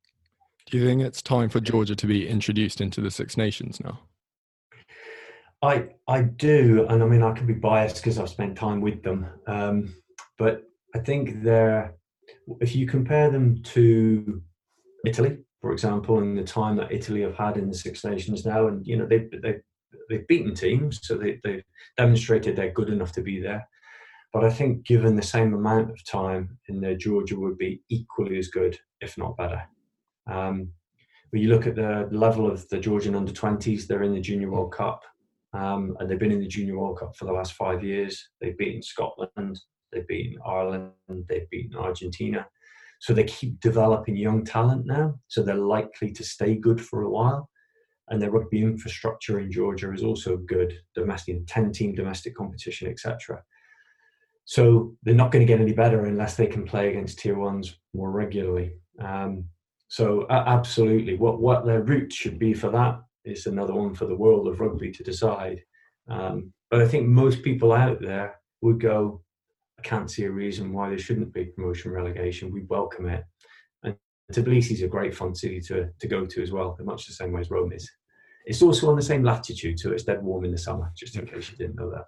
Do 0.66 0.78
you 0.78 0.86
think 0.86 1.02
it's 1.02 1.20
time 1.20 1.48
for 1.48 1.60
Georgia 1.60 1.96
to 1.96 2.06
be 2.06 2.28
introduced 2.28 2.80
into 2.80 3.00
the 3.00 3.10
Six 3.10 3.36
Nations 3.36 3.80
now? 3.82 4.00
I 5.62 5.88
I 6.08 6.22
do, 6.22 6.86
and 6.88 7.02
I 7.02 7.06
mean 7.06 7.22
I 7.22 7.32
can 7.32 7.46
be 7.46 7.54
biased 7.54 7.96
because 7.96 8.18
I've 8.18 8.28
spent 8.28 8.56
time 8.56 8.80
with 8.80 9.02
them, 9.02 9.26
um, 9.46 9.94
but 10.38 10.64
I 10.94 10.98
think 10.98 11.42
they're 11.42 11.94
if 12.60 12.74
you 12.74 12.86
compare 12.86 13.30
them 13.30 13.62
to 13.62 14.42
Italy, 15.06 15.38
for 15.60 15.72
example, 15.72 16.18
and 16.18 16.36
the 16.36 16.42
time 16.42 16.76
that 16.76 16.92
Italy 16.92 17.22
have 17.22 17.36
had 17.36 17.56
in 17.56 17.68
the 17.68 17.74
Six 17.74 18.04
Nations 18.04 18.44
now, 18.44 18.68
and 18.68 18.86
you 18.86 18.96
know 18.96 19.06
they 19.06 19.28
they 19.42 19.56
they've 20.08 20.26
beaten 20.26 20.54
teams, 20.54 21.00
so 21.02 21.16
they 21.16 21.40
they've 21.44 21.64
demonstrated 21.96 22.56
they're 22.56 22.72
good 22.72 22.90
enough 22.90 23.12
to 23.12 23.22
be 23.22 23.40
there. 23.40 23.66
But 24.32 24.44
I 24.44 24.50
think 24.50 24.86
given 24.86 25.14
the 25.14 25.22
same 25.22 25.52
amount 25.54 25.90
of 25.90 26.04
time 26.04 26.58
in 26.68 26.80
there, 26.80 26.96
Georgia 26.96 27.38
would 27.38 27.58
be 27.58 27.82
equally 27.90 28.38
as 28.38 28.48
good, 28.48 28.78
if 29.00 29.18
not 29.18 29.36
better. 29.36 29.62
Um, 30.26 30.72
when 31.30 31.42
you 31.42 31.48
look 31.48 31.66
at 31.66 31.76
the 31.76 32.08
level 32.10 32.50
of 32.50 32.66
the 32.68 32.78
Georgian 32.78 33.14
under 33.14 33.32
20s, 33.32 33.86
they're 33.86 34.02
in 34.02 34.14
the 34.14 34.20
Junior 34.20 34.50
World 34.50 34.72
Cup, 34.72 35.02
um, 35.52 35.96
and 36.00 36.08
they've 36.08 36.18
been 36.18 36.32
in 36.32 36.40
the 36.40 36.46
Junior 36.46 36.78
World 36.78 36.98
Cup 36.98 37.14
for 37.16 37.26
the 37.26 37.32
last 37.32 37.54
five 37.54 37.84
years. 37.84 38.28
They've 38.40 38.56
beaten 38.56 38.82
Scotland, 38.82 39.58
they've 39.92 40.06
beaten 40.06 40.38
Ireland, 40.44 40.92
they've 41.28 41.48
beaten 41.50 41.76
Argentina. 41.76 42.46
So 43.00 43.12
they 43.12 43.24
keep 43.24 43.60
developing 43.60 44.16
young 44.16 44.44
talent 44.44 44.86
now, 44.86 45.18
so 45.26 45.42
they're 45.42 45.56
likely 45.56 46.12
to 46.12 46.24
stay 46.24 46.54
good 46.54 46.80
for 46.80 47.02
a 47.02 47.10
while. 47.10 47.48
And 48.08 48.20
their 48.20 48.30
rugby 48.30 48.62
infrastructure 48.62 49.40
in 49.40 49.50
Georgia 49.50 49.92
is 49.92 50.02
also 50.02 50.36
good, 50.36 50.78
domestic, 50.94 51.46
10 51.46 51.72
team 51.72 51.94
domestic 51.94 52.36
competition, 52.36 52.88
etc. 52.88 53.42
So 54.44 54.94
they're 55.02 55.14
not 55.14 55.30
going 55.30 55.44
to 55.44 55.52
get 55.52 55.60
any 55.60 55.72
better 55.72 56.04
unless 56.04 56.36
they 56.36 56.46
can 56.46 56.64
play 56.64 56.90
against 56.90 57.18
tier 57.18 57.38
ones 57.38 57.78
more 57.94 58.10
regularly. 58.10 58.74
Um, 59.00 59.44
so 59.88 60.22
uh, 60.22 60.44
absolutely, 60.46 61.16
what 61.16 61.40
what 61.40 61.66
their 61.66 61.82
route 61.82 62.12
should 62.12 62.38
be 62.38 62.54
for 62.54 62.70
that 62.70 63.00
is 63.24 63.46
another 63.46 63.74
one 63.74 63.94
for 63.94 64.06
the 64.06 64.16
world 64.16 64.48
of 64.48 64.60
rugby 64.60 64.90
to 64.90 65.02
decide. 65.02 65.62
Um, 66.08 66.52
but 66.70 66.80
I 66.80 66.88
think 66.88 67.08
most 67.08 67.42
people 67.42 67.72
out 67.72 68.00
there 68.00 68.40
would 68.62 68.80
go, 68.80 69.22
I 69.82 69.88
can't 69.88 70.10
see 70.10 70.24
a 70.24 70.30
reason 70.30 70.72
why 70.72 70.88
there 70.88 70.98
shouldn't 70.98 71.32
be 71.32 71.46
promotion 71.46 71.90
relegation. 71.90 72.52
We 72.52 72.62
welcome 72.68 73.08
it. 73.08 73.24
And 73.82 73.96
Tbilisi 74.32 74.72
is 74.72 74.82
a 74.82 74.88
great 74.88 75.12
fun 75.12 75.34
city 75.34 75.60
to, 75.62 75.88
to 75.98 76.06
go 76.06 76.24
to 76.24 76.42
as 76.42 76.52
well, 76.52 76.76
in 76.78 76.86
much 76.86 77.06
the 77.06 77.12
same 77.12 77.32
way 77.32 77.40
as 77.40 77.50
Rome 77.50 77.72
is. 77.72 77.90
It's 78.46 78.62
also 78.62 78.90
on 78.90 78.96
the 78.96 79.02
same 79.02 79.24
latitude, 79.24 79.80
so 79.80 79.90
it's 79.90 80.04
dead 80.04 80.22
warm 80.22 80.44
in 80.44 80.52
the 80.52 80.58
summer, 80.58 80.92
just 80.96 81.16
in 81.16 81.26
case 81.26 81.50
you 81.50 81.56
didn't 81.56 81.74
know 81.74 81.90
that. 81.90 82.04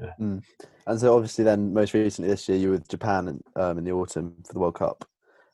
Yeah. 0.00 0.10
Mm. 0.20 0.42
And 0.88 1.00
so, 1.00 1.14
obviously, 1.14 1.44
then 1.44 1.72
most 1.72 1.94
recently 1.94 2.30
this 2.30 2.48
year, 2.48 2.58
you 2.58 2.68
were 2.68 2.74
with 2.74 2.88
Japan 2.88 3.40
um, 3.54 3.78
in 3.78 3.84
the 3.84 3.92
autumn 3.92 4.34
for 4.44 4.52
the 4.52 4.58
World 4.58 4.74
Cup. 4.74 5.04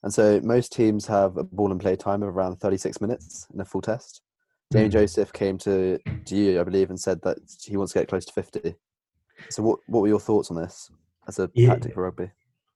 And 0.03 0.13
so, 0.13 0.41
most 0.43 0.73
teams 0.73 1.07
have 1.07 1.37
a 1.37 1.45
ball 1.45 1.71
and 1.71 1.81
play 1.81 1.97
time 1.97 2.23
of 2.23 2.35
around 2.35 2.57
36 2.57 3.03
minutes 3.03 3.47
in 3.53 3.61
a 3.61 3.67
full 3.67 3.83
test. 3.83 4.23
Jamie 4.73 4.89
mm. 4.89 4.93
Joseph 4.93 5.33
came 5.35 5.59
to, 5.59 5.99
to 6.25 6.35
you, 6.35 6.61
I 6.61 6.65
believe, 6.65 6.89
and 6.89 6.99
said 6.99 7.21
that 7.23 7.39
he 7.63 7.77
wants 7.77 7.93
to 7.93 7.99
get 7.99 8.09
close 8.09 8.25
to 8.25 8.33
50. 8.33 8.75
So, 9.51 9.63
what, 9.63 9.81
what 9.87 10.01
were 10.01 10.09
your 10.09 10.21
thoughts 10.21 10.51
on 10.51 10.57
this 10.57 10.91
as 11.29 11.39
a 11.39 11.51
yeah. 11.55 11.69
tactic 11.69 11.95
for 11.95 12.03
rugby? 12.03 12.31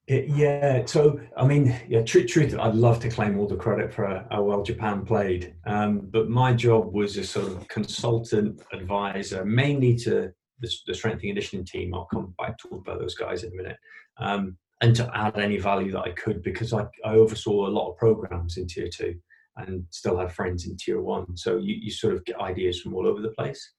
yeah, 0.08 0.84
so 0.84 1.20
I 1.36 1.46
mean, 1.46 1.74
yeah, 1.88 2.02
truth, 2.02 2.28
truth, 2.28 2.56
I'd 2.58 2.74
love 2.74 3.00
to 3.00 3.08
claim 3.08 3.38
all 3.38 3.46
the 3.46 3.56
credit 3.56 3.94
for 3.94 4.26
how 4.30 4.42
well 4.42 4.62
Japan 4.62 5.04
played, 5.04 5.54
um, 5.66 6.00
but 6.10 6.28
my 6.28 6.52
job 6.52 6.92
was 6.92 7.16
a 7.16 7.24
sort 7.24 7.46
of 7.46 7.66
consultant 7.68 8.62
advisor, 8.72 9.44
mainly 9.44 9.96
to 9.98 10.32
the, 10.60 10.72
the 10.86 10.94
strength 10.94 11.20
and 11.22 11.30
conditioning 11.30 11.64
team. 11.64 11.94
I'll 11.94 12.08
come 12.12 12.34
back 12.38 12.58
to 12.58 12.68
talk 12.68 12.80
about 12.80 13.00
those 13.00 13.14
guys 13.14 13.44
in 13.44 13.52
a 13.52 13.56
minute. 13.56 13.76
Um, 14.18 14.56
and 14.82 14.96
to 14.96 15.08
add 15.14 15.38
any 15.38 15.58
value 15.58 15.92
that 15.92 16.00
I 16.00 16.10
could 16.10 16.42
because 16.42 16.72
I, 16.72 16.84
I 17.04 17.14
oversaw 17.14 17.68
a 17.68 17.70
lot 17.70 17.90
of 17.90 17.96
programs 17.98 18.56
in 18.56 18.66
tier 18.66 18.88
two 18.88 19.14
and 19.56 19.84
still 19.90 20.18
have 20.18 20.34
friends 20.34 20.66
in 20.66 20.76
tier 20.76 21.00
one. 21.00 21.36
So 21.36 21.58
you, 21.58 21.76
you 21.80 21.90
sort 21.90 22.14
of 22.14 22.24
get 22.24 22.40
ideas 22.40 22.80
from 22.80 22.94
all 22.94 23.06
over 23.06 23.20
the 23.20 23.30
place. 23.30 23.72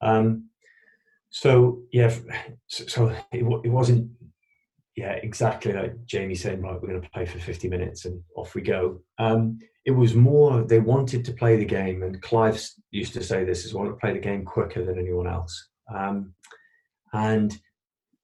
Um, 0.00 0.48
so 1.32 1.82
yeah, 1.92 2.14
so, 2.68 3.08
it, 3.32 3.42
it 3.64 3.70
wasn't 3.70 4.08
yeah 4.94 5.12
exactly 5.12 5.72
like 5.72 6.04
Jamie 6.04 6.34
saying 6.34 6.62
Right, 6.62 6.80
we're 6.80 6.88
going 6.88 7.02
to 7.02 7.10
play 7.10 7.26
for 7.26 7.38
50 7.38 7.68
minutes 7.68 8.04
and 8.04 8.22
off 8.36 8.54
we 8.54 8.62
go. 8.62 9.00
Um, 9.18 9.58
it 9.84 9.90
was 9.90 10.14
more 10.14 10.62
they 10.62 10.78
wanted 10.78 11.24
to 11.24 11.32
play 11.32 11.56
the 11.56 11.64
game, 11.64 12.04
and 12.04 12.22
Clive 12.22 12.62
used 12.92 13.14
to 13.14 13.24
say 13.24 13.42
this: 13.44 13.64
"Is 13.64 13.74
want 13.74 13.90
to 13.90 13.96
play 13.96 14.12
the 14.12 14.20
game 14.20 14.44
quicker 14.44 14.84
than 14.84 14.98
anyone 14.98 15.26
else." 15.26 15.70
um, 15.94 16.34
and 17.12 17.58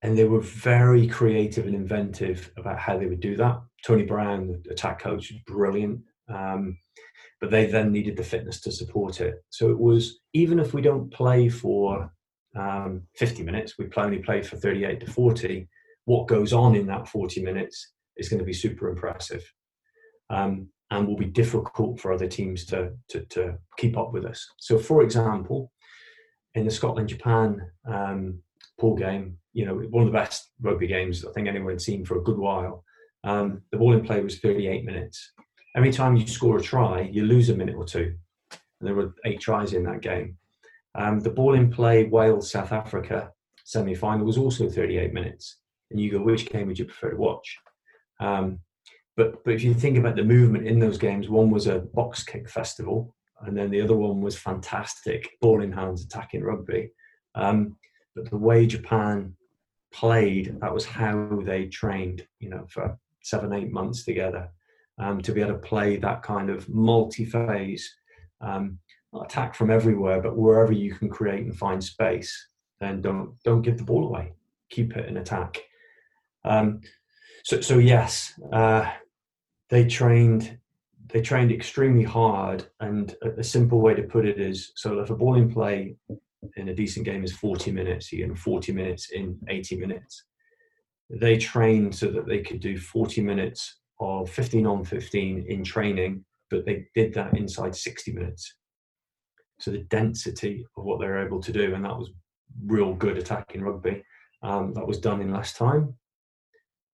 and 0.02 0.16
they 0.16 0.24
were 0.24 0.40
very 0.40 1.08
creative 1.08 1.66
and 1.66 1.74
inventive 1.74 2.52
about 2.56 2.78
how 2.78 2.96
they 2.96 3.06
would 3.06 3.20
do 3.20 3.36
that. 3.36 3.60
Tony 3.84 4.04
Brown, 4.04 4.62
the 4.64 4.70
attack 4.70 5.00
coach, 5.00 5.32
brilliant, 5.44 6.00
um, 6.32 6.78
but 7.40 7.50
they 7.50 7.66
then 7.66 7.90
needed 7.90 8.16
the 8.16 8.22
fitness 8.22 8.60
to 8.60 8.72
support 8.72 9.20
it. 9.20 9.42
So 9.50 9.70
it 9.70 9.78
was 9.78 10.20
even 10.34 10.60
if 10.60 10.72
we 10.72 10.82
don't 10.82 11.12
play 11.12 11.48
for 11.48 12.12
um, 12.56 13.02
50 13.16 13.42
minutes, 13.42 13.78
we 13.78 13.88
only 13.96 14.18
play 14.18 14.42
for 14.42 14.56
38 14.56 15.00
to 15.00 15.10
40. 15.10 15.68
What 16.04 16.28
goes 16.28 16.52
on 16.52 16.74
in 16.74 16.86
that 16.86 17.08
40 17.08 17.42
minutes 17.42 17.92
is 18.16 18.28
going 18.28 18.38
to 18.38 18.44
be 18.44 18.52
super 18.52 18.88
impressive. 18.88 19.44
Um, 20.30 20.68
and 20.90 21.06
will 21.06 21.16
be 21.16 21.26
difficult 21.26 22.00
for 22.00 22.12
other 22.12 22.26
teams 22.26 22.64
to, 22.66 22.92
to, 23.08 23.24
to 23.26 23.58
keep 23.76 23.98
up 23.98 24.12
with 24.12 24.24
us. 24.24 24.46
So, 24.58 24.78
for 24.78 25.02
example, 25.02 25.70
in 26.54 26.64
the 26.64 26.70
Scotland 26.70 27.08
Japan 27.08 27.60
um, 27.86 28.40
pool 28.80 28.96
game, 28.96 29.36
you 29.52 29.66
know, 29.66 29.74
one 29.90 30.06
of 30.06 30.12
the 30.12 30.18
best 30.18 30.50
rugby 30.60 30.86
games 30.86 31.24
I 31.24 31.32
think 31.32 31.46
anyone 31.48 31.72
had 31.72 31.82
seen 31.82 32.04
for 32.04 32.18
a 32.18 32.22
good 32.22 32.38
while. 32.38 32.84
Um, 33.24 33.62
the 33.70 33.78
ball 33.78 33.94
in 33.94 34.04
play 34.04 34.22
was 34.22 34.38
38 34.38 34.84
minutes. 34.84 35.32
Every 35.76 35.92
time 35.92 36.16
you 36.16 36.26
score 36.26 36.56
a 36.56 36.62
try, 36.62 37.02
you 37.02 37.24
lose 37.24 37.50
a 37.50 37.54
minute 37.54 37.76
or 37.76 37.84
two. 37.84 38.14
and 38.50 38.88
there 38.88 38.94
were 38.94 39.14
eight 39.26 39.40
tries 39.40 39.74
in 39.74 39.84
that 39.84 40.00
game. 40.00 40.38
Um, 40.98 41.20
the 41.20 41.30
ball 41.30 41.54
in 41.54 41.70
play 41.70 42.04
Wales 42.04 42.50
South 42.50 42.72
Africa 42.72 43.30
semi 43.64 43.94
final 43.94 44.26
was 44.26 44.36
also 44.36 44.68
38 44.68 45.14
minutes, 45.14 45.58
and 45.90 46.00
you 46.00 46.10
go, 46.10 46.20
which 46.20 46.50
game 46.50 46.66
would 46.66 46.78
you 46.78 46.86
prefer 46.86 47.10
to 47.10 47.16
watch? 47.16 47.56
Um, 48.18 48.58
but 49.16 49.44
but 49.44 49.54
if 49.54 49.62
you 49.62 49.74
think 49.74 49.96
about 49.96 50.16
the 50.16 50.24
movement 50.24 50.66
in 50.66 50.80
those 50.80 50.98
games, 50.98 51.28
one 51.28 51.50
was 51.50 51.68
a 51.68 51.78
box 51.78 52.24
kick 52.24 52.48
festival, 52.50 53.14
and 53.42 53.56
then 53.56 53.70
the 53.70 53.80
other 53.80 53.94
one 53.94 54.20
was 54.20 54.36
fantastic 54.36 55.30
ball 55.40 55.62
in 55.62 55.70
hands 55.70 56.04
attacking 56.04 56.42
rugby. 56.42 56.90
Um, 57.36 57.76
but 58.16 58.28
the 58.28 58.36
way 58.36 58.66
Japan 58.66 59.34
played, 59.92 60.58
that 60.60 60.74
was 60.74 60.84
how 60.84 61.40
they 61.44 61.66
trained, 61.66 62.26
you 62.40 62.50
know, 62.50 62.66
for 62.68 62.98
seven, 63.22 63.52
eight 63.52 63.70
months 63.70 64.04
together. 64.04 64.50
Um, 65.00 65.22
to 65.22 65.30
be 65.30 65.42
able 65.42 65.52
to 65.52 65.58
play 65.58 65.96
that 65.98 66.24
kind 66.24 66.50
of 66.50 66.68
multi-phase 66.68 67.88
um, 68.40 68.80
attack 69.22 69.54
from 69.54 69.70
everywhere, 69.70 70.20
but 70.20 70.36
wherever 70.36 70.72
you 70.72 70.94
can 70.94 71.08
create 71.08 71.44
and 71.44 71.56
find 71.56 71.82
space, 71.82 72.48
then 72.80 73.00
don't 73.00 73.34
don't 73.44 73.62
give 73.62 73.78
the 73.78 73.84
ball 73.84 74.06
away. 74.06 74.32
Keep 74.70 74.96
it 74.96 75.08
in 75.08 75.16
attack. 75.16 75.62
Um, 76.44 76.80
so 77.44 77.60
so 77.60 77.78
yes, 77.78 78.38
uh, 78.52 78.90
they 79.70 79.86
trained 79.86 80.58
they 81.12 81.22
trained 81.22 81.50
extremely 81.50 82.04
hard, 82.04 82.66
and 82.80 83.16
a, 83.22 83.40
a, 83.40 83.44
simple 83.44 83.80
way 83.80 83.94
to 83.94 84.02
put 84.02 84.26
it 84.26 84.38
is 84.38 84.72
so 84.76 85.00
if 85.00 85.10
a 85.10 85.14
ball 85.16 85.36
in 85.36 85.50
play 85.50 85.96
in 86.56 86.68
a 86.68 86.74
decent 86.74 87.04
game 87.04 87.24
is 87.24 87.32
40 87.32 87.72
minutes, 87.72 88.12
you 88.12 88.26
get 88.26 88.38
40 88.38 88.72
minutes 88.72 89.10
in 89.10 89.38
80 89.48 89.76
minutes. 89.76 90.24
They 91.10 91.38
trained 91.38 91.94
so 91.94 92.10
that 92.10 92.26
they 92.26 92.40
could 92.40 92.60
do 92.60 92.78
40 92.78 93.22
minutes 93.22 93.78
of 94.00 94.30
15 94.30 94.66
on 94.66 94.84
15 94.84 95.46
in 95.48 95.64
training, 95.64 96.24
but 96.50 96.64
they 96.64 96.86
did 96.94 97.14
that 97.14 97.36
inside 97.36 97.74
60 97.74 98.12
minutes. 98.12 98.54
So 99.58 99.70
the 99.70 99.78
density 99.78 100.64
of 100.76 100.84
what 100.84 101.00
they 101.00 101.06
were 101.06 101.24
able 101.24 101.40
to 101.40 101.52
do, 101.52 101.74
and 101.74 101.84
that 101.84 101.96
was 101.96 102.10
real 102.66 102.94
good 102.94 103.18
attacking 103.18 103.62
rugby. 103.62 104.04
Um, 104.42 104.72
that 104.74 104.86
was 104.86 104.98
done 104.98 105.20
in 105.20 105.32
less 105.32 105.52
time. 105.52 105.94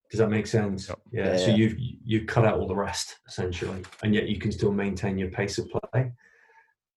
Does 0.09 0.19
that 0.19 0.29
make 0.29 0.47
sense? 0.47 0.87
Yep. 0.87 0.99
Yeah. 1.11 1.31
yeah. 1.31 1.37
So 1.37 1.51
you 1.51 1.75
you 1.77 2.25
cut 2.25 2.45
out 2.45 2.59
all 2.59 2.67
the 2.67 2.75
rest 2.75 3.17
essentially, 3.27 3.83
and 4.03 4.13
yet 4.13 4.27
you 4.29 4.39
can 4.39 4.51
still 4.51 4.71
maintain 4.71 5.17
your 5.17 5.29
pace 5.29 5.57
of 5.57 5.69
play. 5.69 6.11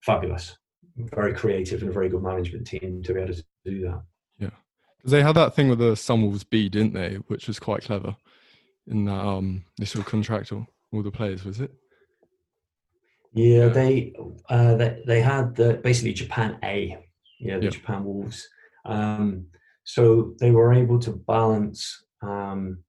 Fabulous, 0.01 0.57
very 0.95 1.33
creative, 1.33 1.81
and 1.81 1.89
a 1.89 1.93
very 1.93 2.09
good 2.09 2.23
management 2.23 2.65
team 2.65 3.03
to 3.03 3.13
be 3.13 3.21
able 3.21 3.33
to 3.33 3.43
do 3.65 3.81
that. 3.81 4.01
Yeah, 4.39 4.49
because 4.97 5.11
they 5.11 5.21
had 5.21 5.35
that 5.35 5.55
thing 5.55 5.69
with 5.69 5.79
the 5.79 5.93
Sunwolves 5.93 6.49
B, 6.49 6.69
didn't 6.69 6.93
they? 6.93 7.15
Which 7.27 7.47
was 7.47 7.59
quite 7.59 7.83
clever. 7.83 8.15
In 8.87 9.05
that 9.05 9.19
um, 9.19 9.65
this 9.77 9.95
was 9.95 10.05
contractual, 10.05 10.65
all 10.91 11.03
the 11.03 11.11
players, 11.11 11.45
was 11.45 11.59
it? 11.59 11.71
Yeah, 13.33 13.65
yeah. 13.65 13.67
they 13.69 14.13
uh, 14.49 14.75
they 14.75 15.03
they 15.05 15.21
had 15.21 15.55
the 15.55 15.75
basically 15.75 16.13
Japan 16.13 16.57
A, 16.63 16.97
yeah, 17.39 17.59
the 17.59 17.69
Japan 17.69 18.03
Wolves. 18.03 18.47
Um, 18.85 19.47
so 19.83 20.35
they 20.39 20.51
were 20.51 20.73
able 20.73 20.99
to 20.99 21.11
balance 21.11 22.05
um, 22.21 22.83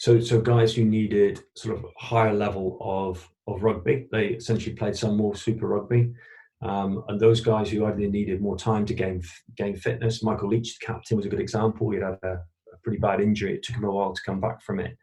so, 0.00 0.18
so 0.18 0.40
guys 0.40 0.74
who 0.74 0.86
needed 0.86 1.40
sort 1.54 1.76
of 1.76 1.84
higher 1.98 2.32
level 2.32 2.78
of 2.80 3.28
of 3.46 3.62
rugby, 3.62 4.08
they 4.10 4.28
essentially 4.28 4.74
played 4.74 4.96
some 4.96 5.14
more 5.14 5.34
Super 5.34 5.68
Rugby, 5.68 6.14
um, 6.62 7.04
and 7.08 7.20
those 7.20 7.42
guys 7.42 7.68
who 7.68 7.84
either 7.84 7.98
needed 7.98 8.40
more 8.40 8.56
time 8.56 8.86
to 8.86 8.94
gain 8.94 9.22
gain 9.58 9.76
fitness. 9.76 10.22
Michael 10.22 10.48
Leitch, 10.48 10.78
the 10.78 10.86
captain, 10.86 11.18
was 11.18 11.26
a 11.26 11.28
good 11.28 11.38
example. 11.38 11.90
He 11.90 11.98
had 11.98 12.18
a, 12.22 12.32
a 12.32 12.76
pretty 12.82 12.98
bad 12.98 13.20
injury. 13.20 13.54
It 13.54 13.62
took 13.62 13.76
him 13.76 13.84
a 13.84 13.90
while 13.90 14.14
to 14.14 14.22
come 14.24 14.40
back 14.40 14.62
from 14.62 14.80
it, 14.80 14.96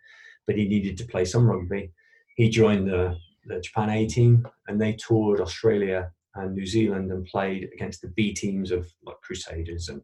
but 0.47 0.57
he 0.57 0.67
needed 0.67 0.97
to 0.97 1.05
play 1.05 1.25
some 1.25 1.45
rugby. 1.45 1.91
He 2.35 2.49
joined 2.49 2.87
the 2.87 3.17
the 3.47 3.59
Japan 3.59 3.89
A 3.89 4.05
team, 4.07 4.47
and 4.67 4.79
they 4.79 4.93
toured 4.93 5.41
Australia 5.41 6.11
and 6.35 6.53
New 6.53 6.65
Zealand 6.65 7.11
and 7.11 7.25
played 7.25 7.69
against 7.73 8.01
the 8.01 8.09
B 8.09 8.33
teams 8.33 8.71
of 8.71 8.91
like 9.03 9.19
Crusaders 9.21 9.89
and, 9.89 10.01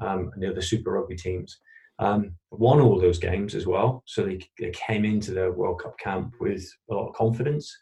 um, 0.00 0.30
and 0.34 0.42
the 0.42 0.50
other 0.50 0.62
Super 0.62 0.92
Rugby 0.92 1.16
teams. 1.16 1.58
Um, 1.98 2.32
won 2.50 2.80
all 2.80 2.98
those 2.98 3.18
games 3.18 3.54
as 3.54 3.66
well, 3.66 4.02
so 4.06 4.22
they, 4.22 4.40
they 4.58 4.70
came 4.70 5.04
into 5.04 5.32
the 5.32 5.52
World 5.52 5.82
Cup 5.82 5.98
camp 5.98 6.34
with 6.40 6.66
a 6.90 6.94
lot 6.94 7.08
of 7.08 7.14
confidence. 7.14 7.74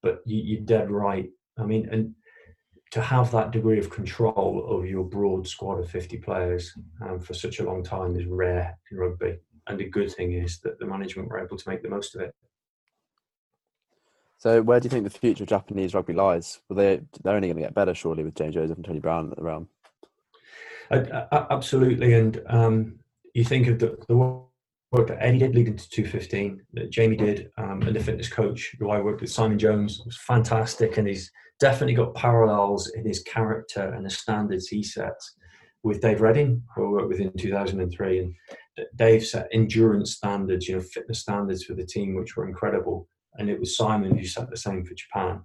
But 0.00 0.20
you, 0.26 0.40
you're 0.42 0.64
dead 0.64 0.90
right. 0.90 1.28
I 1.58 1.64
mean, 1.64 1.88
and 1.90 2.14
to 2.92 3.02
have 3.02 3.30
that 3.32 3.50
degree 3.50 3.78
of 3.78 3.90
control 3.90 4.64
over 4.68 4.86
your 4.86 5.04
broad 5.04 5.46
squad 5.46 5.78
of 5.78 5.90
50 5.90 6.18
players 6.18 6.72
um, 7.02 7.20
for 7.20 7.34
such 7.34 7.58
a 7.58 7.64
long 7.64 7.82
time 7.82 8.16
is 8.16 8.26
rare 8.26 8.78
in 8.90 8.96
rugby. 8.96 9.38
And 9.66 9.78
the 9.78 9.90
good 9.90 10.12
thing 10.12 10.32
is 10.32 10.60
that 10.60 10.78
the 10.78 10.86
management 10.86 11.28
were 11.28 11.44
able 11.44 11.56
to 11.56 11.68
make 11.68 11.82
the 11.82 11.90
most 11.90 12.14
of 12.14 12.22
it. 12.22 12.34
So, 14.38 14.62
where 14.62 14.78
do 14.78 14.86
you 14.86 14.90
think 14.90 15.02
the 15.02 15.10
future 15.10 15.42
of 15.42 15.48
Japanese 15.48 15.94
rugby 15.94 16.12
lies? 16.12 16.60
Well, 16.68 16.76
they 16.76 17.00
they're 17.22 17.34
only 17.34 17.48
going 17.48 17.56
to 17.56 17.62
get 17.62 17.74
better, 17.74 17.92
surely, 17.94 18.22
with 18.22 18.36
Jamie 18.36 18.52
Joseph 18.52 18.76
and 18.76 18.86
Tony 18.86 19.00
Brown 19.00 19.32
at 19.32 19.36
the. 19.36 19.66
Uh, 20.90 21.46
absolutely, 21.50 22.14
and 22.14 22.40
um, 22.46 22.98
you 23.34 23.44
think 23.44 23.66
of 23.66 23.78
the, 23.78 23.98
the 24.08 24.16
work 24.16 25.08
that 25.08 25.18
Eddie 25.20 25.38
did 25.38 25.54
leading 25.54 25.76
to 25.76 25.90
215, 25.90 26.62
that 26.74 26.90
Jamie 26.90 27.16
did, 27.16 27.50
um, 27.58 27.82
and 27.82 27.94
the 27.94 28.00
fitness 28.00 28.28
coach 28.28 28.74
who 28.78 28.90
I 28.90 29.00
worked 29.00 29.20
with, 29.20 29.30
Simon 29.30 29.58
Jones, 29.58 30.00
was 30.06 30.16
fantastic, 30.16 30.96
and 30.96 31.06
he's 31.06 31.30
definitely 31.60 31.94
got 31.94 32.14
parallels 32.14 32.88
in 32.90 33.04
his 33.04 33.22
character 33.24 33.92
and 33.92 34.06
the 34.06 34.10
standards 34.10 34.68
he 34.68 34.82
sets 34.82 35.34
with 35.82 36.00
Dave 36.00 36.20
Reddin, 36.20 36.62
who 36.74 36.86
I 36.86 36.90
worked 36.90 37.08
with 37.08 37.20
in 37.20 37.32
2003, 37.36 38.18
and 38.20 38.34
Dave 38.96 39.26
set 39.26 39.48
endurance 39.52 40.14
standards, 40.14 40.68
you 40.68 40.76
know, 40.76 40.80
fitness 40.80 41.20
standards 41.20 41.64
for 41.64 41.74
the 41.74 41.84
team, 41.84 42.14
which 42.14 42.36
were 42.36 42.48
incredible, 42.48 43.08
and 43.36 43.48
it 43.48 43.60
was 43.60 43.76
Simon 43.76 44.16
who 44.16 44.24
set 44.24 44.50
the 44.50 44.56
same 44.56 44.84
for 44.84 44.94
Japan. 44.94 45.42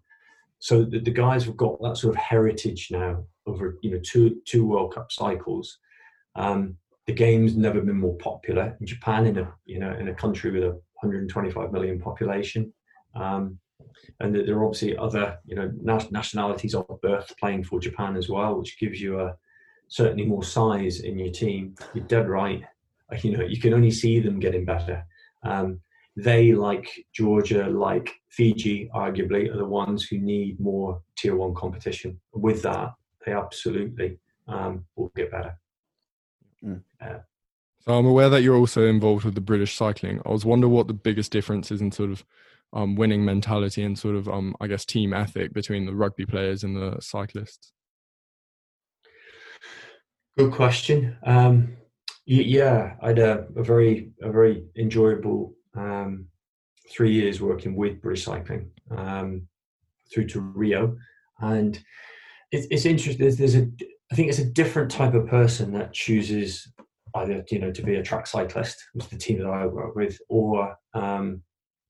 So 0.60 0.84
the, 0.84 1.00
the 1.00 1.12
guys 1.12 1.44
have 1.46 1.58
got 1.58 1.82
that 1.82 1.98
sort 1.98 2.16
of 2.16 2.22
heritage 2.22 2.88
now 2.90 3.26
over 3.46 3.78
you 3.82 3.92
know 3.92 4.00
two 4.04 4.42
two 4.46 4.66
World 4.66 4.94
Cup 4.94 5.12
cycles. 5.12 5.78
Um, 6.36 6.78
the 7.06 7.14
game's 7.14 7.58
never 7.58 7.82
been 7.82 8.00
more 8.00 8.18
popular 8.18 8.78
in 8.80 8.86
Japan, 8.86 9.26
in 9.26 9.38
a 9.38 9.54
you 9.66 9.80
know 9.80 9.94
in 9.94 10.08
a 10.08 10.14
country 10.14 10.52
with 10.52 10.64
a 10.64 10.70
125 11.02 11.72
million 11.72 12.00
population, 12.00 12.74
um, 13.16 13.60
and 14.22 14.34
there 14.34 14.58
are 14.58 14.66
obviously 14.66 14.98
other 14.98 15.38
you 15.46 15.56
know 15.56 15.70
nationalities 16.12 16.76
of 16.76 16.88
birth 17.02 17.34
playing 17.40 17.64
for 17.64 17.80
Japan 17.80 18.16
as 18.16 18.30
well, 18.30 18.58
which 18.58 18.80
gives 18.80 19.02
you 19.02 19.20
a 19.20 19.36
certainly 19.90 20.26
more 20.26 20.44
size 20.44 21.02
in 21.02 21.20
your 21.20 21.32
team. 21.32 21.76
You're 21.94 22.06
dead 22.06 22.30
right. 22.30 22.64
You 23.22 23.38
know 23.38 23.44
you 23.44 23.60
can 23.60 23.74
only 23.74 23.92
see 23.92 24.20
them 24.20 24.40
getting 24.40 24.66
better. 24.66 25.06
Um, 25.44 25.82
they, 26.16 26.54
like 26.54 26.88
Georgia, 27.14 27.68
like 27.68 28.12
Fiji, 28.30 28.90
arguably, 28.94 29.54
are 29.54 29.58
the 29.58 29.66
ones 29.66 30.04
who 30.04 30.20
need 30.20 30.60
more 30.60 31.02
tier 31.18 31.36
one 31.36 31.56
competition. 31.56 32.20
With 32.34 32.62
that, 32.64 32.94
they 33.26 33.34
absolutely 33.34 34.20
um, 34.48 34.86
will 34.96 35.12
get 35.16 35.32
better. 35.32 35.58
Mm. 36.64 36.82
So 37.82 37.94
I'm 37.94 38.06
aware 38.06 38.30
that 38.30 38.44
you're 38.44 38.56
also 38.56 38.88
involved 38.88 39.26
with 39.26 39.36
the 39.36 39.42
British 39.42 39.76
cycling. 39.76 40.22
I 40.26 40.30
was 40.30 40.46
wondering 40.46 40.72
what 40.72 40.88
the 40.88 40.94
biggest 40.94 41.32
difference 41.32 41.72
is 41.72 41.82
in 41.82 41.92
sort 41.92 42.12
of 42.12 42.24
um, 42.72 42.96
winning 42.96 43.26
mentality 43.26 43.84
and 43.84 44.00
sort 44.00 44.16
of, 44.16 44.30
um, 44.30 44.56
I 44.62 44.68
guess, 44.68 44.86
team 44.86 45.14
ethic 45.14 45.54
between 45.54 45.86
the 45.86 45.94
rugby 45.94 46.26
players 46.26 46.64
and 46.64 46.76
the 46.76 46.98
cyclists. 47.02 47.74
Good 50.38 50.54
question. 50.54 51.18
Um, 51.24 51.76
yeah, 52.26 52.96
I 53.02 53.10
had 53.10 53.20
a, 53.20 53.48
a, 53.56 53.64
very 53.64 54.12
a 54.22 54.32
very 54.32 54.64
enjoyable 54.78 55.54
um, 55.76 56.28
three 56.90 57.12
years 57.12 57.42
working 57.42 57.76
with 57.76 58.02
British 58.02 58.26
Cycling 58.26 58.70
um, 58.96 59.48
through 60.14 60.28
to 60.28 60.42
Rio, 60.42 60.96
and 61.40 61.82
it's, 62.52 62.68
it's 62.70 62.86
interesting. 62.86 63.22
There's, 63.22 63.38
there's 63.38 63.56
a 63.56 63.68
I 64.12 64.16
think 64.16 64.30
it's 64.30 64.40
a 64.40 64.46
different 64.46 64.92
type 64.92 65.14
of 65.14 65.28
person 65.28 65.74
that 65.74 65.94
chooses 65.94 66.72
either 67.16 67.44
you 67.50 67.60
know 67.60 67.72
to 67.72 67.82
be 67.82 67.96
a 67.96 68.04
track 68.04 68.28
cyclist, 68.28 68.84
which 68.94 69.10
the 69.10 69.18
team 69.18 69.40
that 69.40 69.48
I 69.48 69.66
work 69.66 69.96
with, 69.96 70.20
or 70.30 70.76
um, 70.94 71.42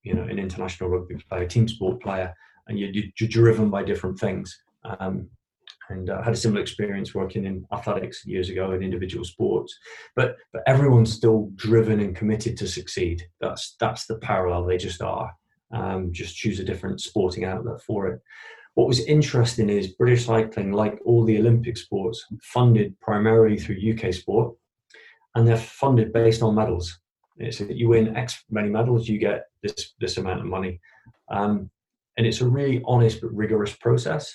you 0.04 0.14
know 0.14 0.24
an 0.24 0.40
international 0.40 0.90
rugby 0.90 1.16
player, 1.16 1.48
team 1.48 1.68
sport 1.68 2.02
player, 2.02 2.34
and 2.68 2.80
you're, 2.80 2.92
you're 2.92 3.30
driven 3.30 3.70
by 3.70 3.84
different 3.84 4.20
things. 4.20 4.58
Um, 5.00 5.30
and 5.90 6.10
I 6.10 6.16
uh, 6.16 6.24
had 6.24 6.34
a 6.34 6.38
similar 6.38 6.62
experience 6.62 7.14
working 7.14 7.46
in 7.46 7.66
athletics 7.74 8.26
years 8.26 8.50
ago 8.50 8.72
in 8.72 8.84
individual 8.84 9.26
sports. 9.26 9.78
But 10.16 10.38
but 10.52 10.64
everyone's 10.68 11.14
still 11.14 11.52
driven 11.56 12.00
and 12.00 12.16
committed 12.16 12.58
to 12.58 12.68
succeed. 12.68 13.24
That's 13.42 13.76
that's 13.80 14.06
the 14.06 14.18
parallel. 14.18 14.66
They 14.66 14.78
just 14.78 15.02
are. 15.02 15.32
Um, 15.72 16.12
just 16.12 16.36
choose 16.36 16.60
a 16.60 16.64
different 16.64 17.02
sporting 17.02 17.46
outlet 17.46 17.82
for 17.82 18.08
it. 18.08 18.22
What 18.76 18.88
was 18.88 19.06
interesting 19.06 19.70
is 19.70 19.96
British 19.96 20.26
cycling, 20.26 20.72
like 20.72 21.00
all 21.06 21.24
the 21.24 21.38
Olympic 21.38 21.78
sports, 21.78 22.26
funded 22.42 23.00
primarily 23.00 23.58
through 23.58 23.78
UK 23.94 24.14
sport, 24.14 24.56
and 25.36 25.48
they're 25.48 25.58
funded 25.58 26.14
based 26.14 26.42
on 26.42 26.56
medals. 26.56 27.00
It's 27.38 27.60
that 27.60 27.76
you 27.76 27.90
win 27.90 28.16
X 28.16 28.44
many 28.50 28.70
medals, 28.70 29.08
you 29.08 29.18
get 29.18 29.46
this 29.62 29.94
this 30.00 30.18
amount 30.18 30.42
of 30.42 30.46
money, 30.46 30.80
um, 31.32 31.70
and 32.18 32.28
it's 32.28 32.42
a 32.42 32.48
really 32.48 32.82
honest 32.86 33.22
but 33.22 33.34
rigorous 33.34 33.76
process. 33.76 34.34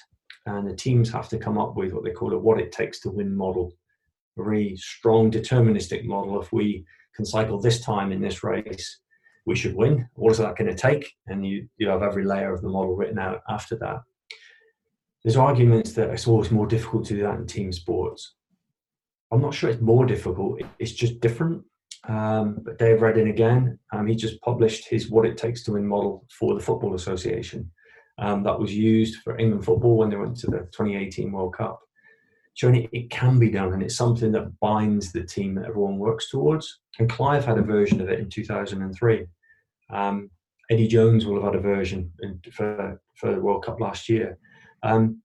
And 0.49 0.67
the 0.67 0.75
teams 0.75 1.11
have 1.11 1.29
to 1.31 1.39
come 1.39 1.59
up 1.59 1.77
with 1.77 1.93
what 1.93 2.05
they 2.05 2.11
call 2.11 2.33
a 2.33 2.39
"what 2.39 2.61
it 2.61 2.73
takes 2.73 3.01
to 3.01 3.11
win" 3.11 3.35
model, 3.37 3.73
a 4.39 4.43
very 4.43 4.77
strong 4.77 5.31
deterministic 5.31 6.05
model. 6.05 6.41
If 6.41 6.53
we 6.53 6.85
can 7.15 7.25
cycle 7.25 7.61
this 7.61 7.81
time 7.81 8.13
in 8.13 8.21
this 8.21 8.43
race, 8.43 9.01
we 9.47 9.57
should 9.57 9.75
win. 9.75 10.09
What 10.15 10.33
is 10.33 10.39
that 10.39 10.57
going 10.57 10.71
to 10.71 10.83
take? 10.89 11.13
And 11.27 11.47
you 11.47 11.69
you 11.79 11.89
have 11.89 12.03
every 12.03 12.25
layer 12.25 12.53
of 12.53 12.63
the 12.63 12.69
model 12.69 12.97
written 12.97 13.19
out 13.19 13.43
after 13.49 13.77
that 13.77 14.01
there's 15.23 15.37
arguments 15.37 15.93
that 15.93 16.11
it's 16.11 16.27
always 16.27 16.51
more 16.51 16.67
difficult 16.67 17.05
to 17.07 17.15
do 17.15 17.23
that 17.23 17.39
in 17.39 17.47
team 17.47 17.73
sports. 17.73 18.35
I'm 19.31 19.43
not 19.43 19.55
sure 19.55 19.69
it's 19.69 19.81
more 19.81 20.07
difficult. 20.07 20.61
It's 20.79 20.93
just 20.93 21.21
different. 21.21 21.65
Um, 22.09 22.61
but 22.63 22.79
Dave 22.79 23.03
Reddin 23.03 23.29
again, 23.29 23.79
um, 23.93 24.07
he 24.07 24.15
just 24.15 24.41
published 24.41 24.89
his 24.89 25.11
"What 25.11 25.27
It 25.27 25.37
Takes 25.37 25.65
to 25.65 25.73
Win" 25.73 25.87
model 25.87 26.25
for 26.31 26.55
the 26.55 26.61
Football 26.61 26.95
Association. 26.95 27.71
Um, 28.19 28.43
that 28.43 28.59
was 28.59 28.75
used 28.75 29.23
for 29.23 29.39
England 29.39 29.65
football 29.65 29.97
when 29.97 30.11
they 30.11 30.17
went 30.17 30.37
to 30.39 30.47
the 30.47 30.59
2018 30.73 31.31
World 31.31 31.55
Cup, 31.55 31.81
showing 32.55 32.89
it, 32.93 33.11
can 33.11 33.39
be 33.39 33.51
done, 33.51 33.73
and 33.73 33.83
it's 33.83 33.97
something 33.97 34.33
that 34.33 34.59
binds 34.59 35.13
the 35.13 35.23
team 35.23 35.55
that 35.55 35.67
everyone 35.67 35.99
works 35.99 36.31
towards. 36.31 36.81
And 36.99 37.09
Clive 37.09 37.45
had 37.45 37.59
a 37.59 37.63
version 37.63 38.01
of 38.01 38.09
it 38.09 38.19
in 38.19 38.29
2003. 38.29 39.27
Um, 39.91 40.31
Eddie 40.71 40.89
Jones 40.89 41.25
will 41.25 41.37
have 41.37 41.55
had 41.55 41.55
a 41.55 41.61
version 41.61 42.13
in, 42.21 42.41
for 42.53 43.01
for 43.15 43.33
the 43.33 43.41
World 43.41 43.65
Cup 43.65 43.81
last 43.81 44.09
year. 44.09 44.39
Um, 44.83 45.23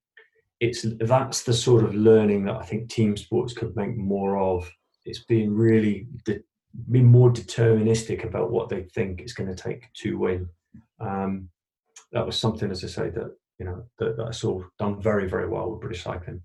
it's 0.59 0.85
that's 1.01 1.43
the 1.43 1.53
sort 1.53 1.83
of 1.83 1.95
learning 1.95 2.45
that 2.45 2.55
I 2.55 2.63
think 2.63 2.89
team 2.89 3.17
sports 3.17 3.53
could 3.53 3.75
make 3.75 3.97
more 3.97 4.37
of. 4.37 4.69
It's 5.05 5.25
being 5.25 5.53
really 5.53 6.07
de- 6.25 6.43
be 6.89 7.01
more 7.01 7.31
deterministic 7.31 8.23
about 8.23 8.51
what 8.51 8.69
they 8.69 8.83
think 8.83 9.19
it's 9.19 9.33
going 9.33 9.53
to 9.53 9.61
take 9.61 9.91
to 9.93 10.17
win. 10.17 10.49
Um, 10.99 11.49
that 12.13 12.25
was 12.25 12.37
something, 12.37 12.71
as 12.71 12.83
I 12.83 12.87
say, 12.87 13.09
that 13.09 13.35
you 13.59 13.65
know 13.65 13.83
that, 13.99 14.17
that 14.17 14.27
I 14.27 14.31
saw 14.31 14.61
done 14.79 15.01
very 15.01 15.27
very 15.27 15.47
well 15.47 15.71
with 15.71 15.81
British 15.81 16.03
cycling. 16.03 16.41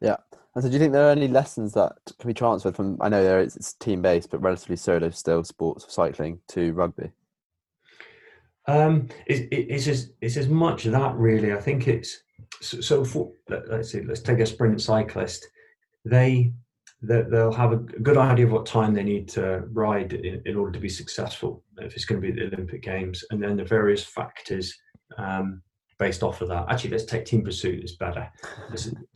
Yeah. 0.00 0.16
And 0.54 0.62
so, 0.62 0.68
do 0.68 0.74
you 0.74 0.78
think 0.78 0.92
there 0.92 1.08
are 1.08 1.12
any 1.12 1.26
lessons 1.26 1.72
that 1.72 1.92
can 2.18 2.28
be 2.28 2.34
transferred 2.34 2.76
from? 2.76 2.98
I 3.00 3.08
know 3.08 3.24
there 3.24 3.40
is 3.40 3.56
it's 3.56 3.72
team 3.74 4.02
based, 4.02 4.30
but 4.30 4.40
relatively 4.40 4.76
solo 4.76 5.10
still 5.10 5.42
sports 5.42 5.92
cycling 5.92 6.40
to 6.48 6.72
rugby. 6.74 7.10
Um, 8.66 9.08
it, 9.26 9.48
it, 9.50 9.66
it's 9.70 9.88
as 9.88 10.12
it's 10.20 10.36
as 10.36 10.48
much 10.48 10.84
that 10.84 11.14
really. 11.16 11.52
I 11.52 11.60
think 11.60 11.88
it's 11.88 12.22
so. 12.60 12.80
so 12.80 13.04
for, 13.04 13.32
let, 13.48 13.68
us 13.68 13.92
see. 13.92 14.02
Let's 14.02 14.20
take 14.20 14.38
a 14.38 14.46
sprint 14.46 14.80
cyclist. 14.80 15.48
They 16.04 16.52
they'll 17.06 17.52
have 17.52 17.72
a 17.72 17.76
good 17.76 18.16
idea 18.16 18.46
of 18.46 18.52
what 18.52 18.66
time 18.66 18.94
they 18.94 19.02
need 19.02 19.28
to 19.30 19.64
ride 19.72 20.12
in, 20.12 20.42
in, 20.46 20.56
order 20.56 20.72
to 20.72 20.80
be 20.80 20.88
successful 20.88 21.62
if 21.78 21.94
it's 21.94 22.04
going 22.04 22.20
to 22.20 22.26
be 22.26 22.32
the 22.32 22.46
Olympic 22.46 22.82
Games, 22.82 23.24
and 23.30 23.42
then 23.42 23.56
the 23.56 23.64
various 23.64 24.04
factors 24.04 24.74
um, 25.18 25.62
based 25.98 26.22
off 26.22 26.40
of 26.40 26.48
that. 26.48 26.66
Actually, 26.68 26.90
let's 26.90 27.04
take 27.04 27.24
team 27.24 27.42
pursuit. 27.42 27.82
It's 27.82 27.96
better, 27.96 28.30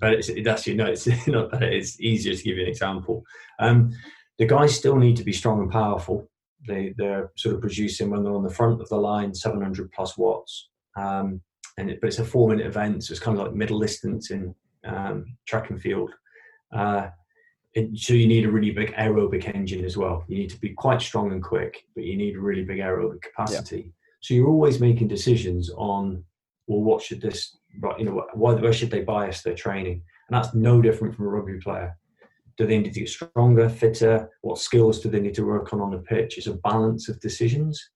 but 0.01 0.13
it's, 0.15 0.29
it's 0.29 0.49
actually 0.49 0.75
no, 0.75 0.87
it's 0.87 1.07
not 1.27 1.51
better. 1.51 1.67
It's 1.67 2.01
easier 2.01 2.35
to 2.35 2.43
give 2.43 2.57
you 2.57 2.65
an 2.65 2.69
example. 2.69 3.25
Um, 3.59 3.93
the 4.39 4.47
guys 4.47 4.77
still 4.77 4.97
need 4.97 5.17
to 5.17 5.25
be 5.25 5.33
strong 5.33 5.61
and 5.61 5.71
powerful 5.71 6.29
they 6.67 6.95
they're 6.97 7.31
sort 7.37 7.55
of 7.55 7.61
producing 7.61 8.11
when 8.11 8.25
they're 8.25 8.35
on 8.35 8.43
the 8.43 8.51
front 8.51 8.81
of 8.81 8.89
the 8.89 8.97
line 8.97 9.35
700 9.35 9.93
plus 9.93 10.17
watts. 10.17 10.71
Um, 10.97 11.41
and 11.77 11.91
it, 11.91 12.01
but 12.01 12.09
it's 12.09 12.19
a 12.19 12.25
four 12.25 12.49
minute 12.49 12.67
event, 12.67 13.05
so 13.05 13.13
it's 13.13 13.21
kind 13.21 13.39
of 13.39 13.45
like 13.45 13.55
middle 13.55 13.79
distance 13.79 14.31
in 14.31 14.55
um, 14.85 15.37
track 15.47 15.71
and 15.71 15.81
field. 15.81 16.11
Uh, 16.75 17.09
it, 17.75 17.99
so 17.99 18.15
you 18.15 18.27
need 18.27 18.45
a 18.45 18.51
really 18.51 18.71
big 18.71 18.93
aerobic 18.95 19.55
engine 19.55 19.85
as 19.85 19.97
well. 19.97 20.25
You 20.29 20.39
need 20.39 20.51
to 20.51 20.61
be 20.61 20.71
quite 20.71 21.01
strong 21.03 21.33
and 21.33 21.43
quick, 21.43 21.85
but 21.95 22.05
you 22.05 22.17
need 22.17 22.37
a 22.37 22.41
really 22.41 22.65
big 22.65 22.79
aerobic 22.79 23.23
capacity. 23.23 23.77
Yeah. 23.77 23.93
So 24.21 24.35
you're 24.35 24.49
always 24.49 24.81
making 24.81 25.09
decisions 25.09 25.71
on, 25.71 26.25
well, 26.67 26.83
what 26.83 27.03
should 27.03 27.21
this, 27.21 27.57
you 27.99 28.05
know, 28.05 28.27
why, 28.35 28.55
where 28.55 28.73
should 28.73 28.91
they 28.91 29.03
bias 29.03 29.43
their 29.43 29.55
training? 29.55 30.03
And 30.29 30.37
that's 30.37 30.55
no 30.55 30.83
different 30.83 31.15
from 31.15 31.27
a 31.27 31.29
rugby 31.29 31.59
player. 31.61 31.97
Do 32.57 32.67
they 32.67 32.79
need 32.79 32.93
to 32.93 33.01
get 33.01 33.09
stronger, 33.09 33.69
fitter? 33.69 34.29
What 34.41 34.59
skills 34.59 35.01
do 35.01 35.09
they 35.09 35.21
need 35.21 35.35
to 35.35 35.47
work 35.47 35.73
on 35.73 35.81
on 35.81 35.93
the 35.93 35.99
pitch? 35.99 36.39
It's 36.39 36.49
a 36.49 36.55
balance 36.55 37.09
of 37.09 37.21
decisions. 37.21 37.91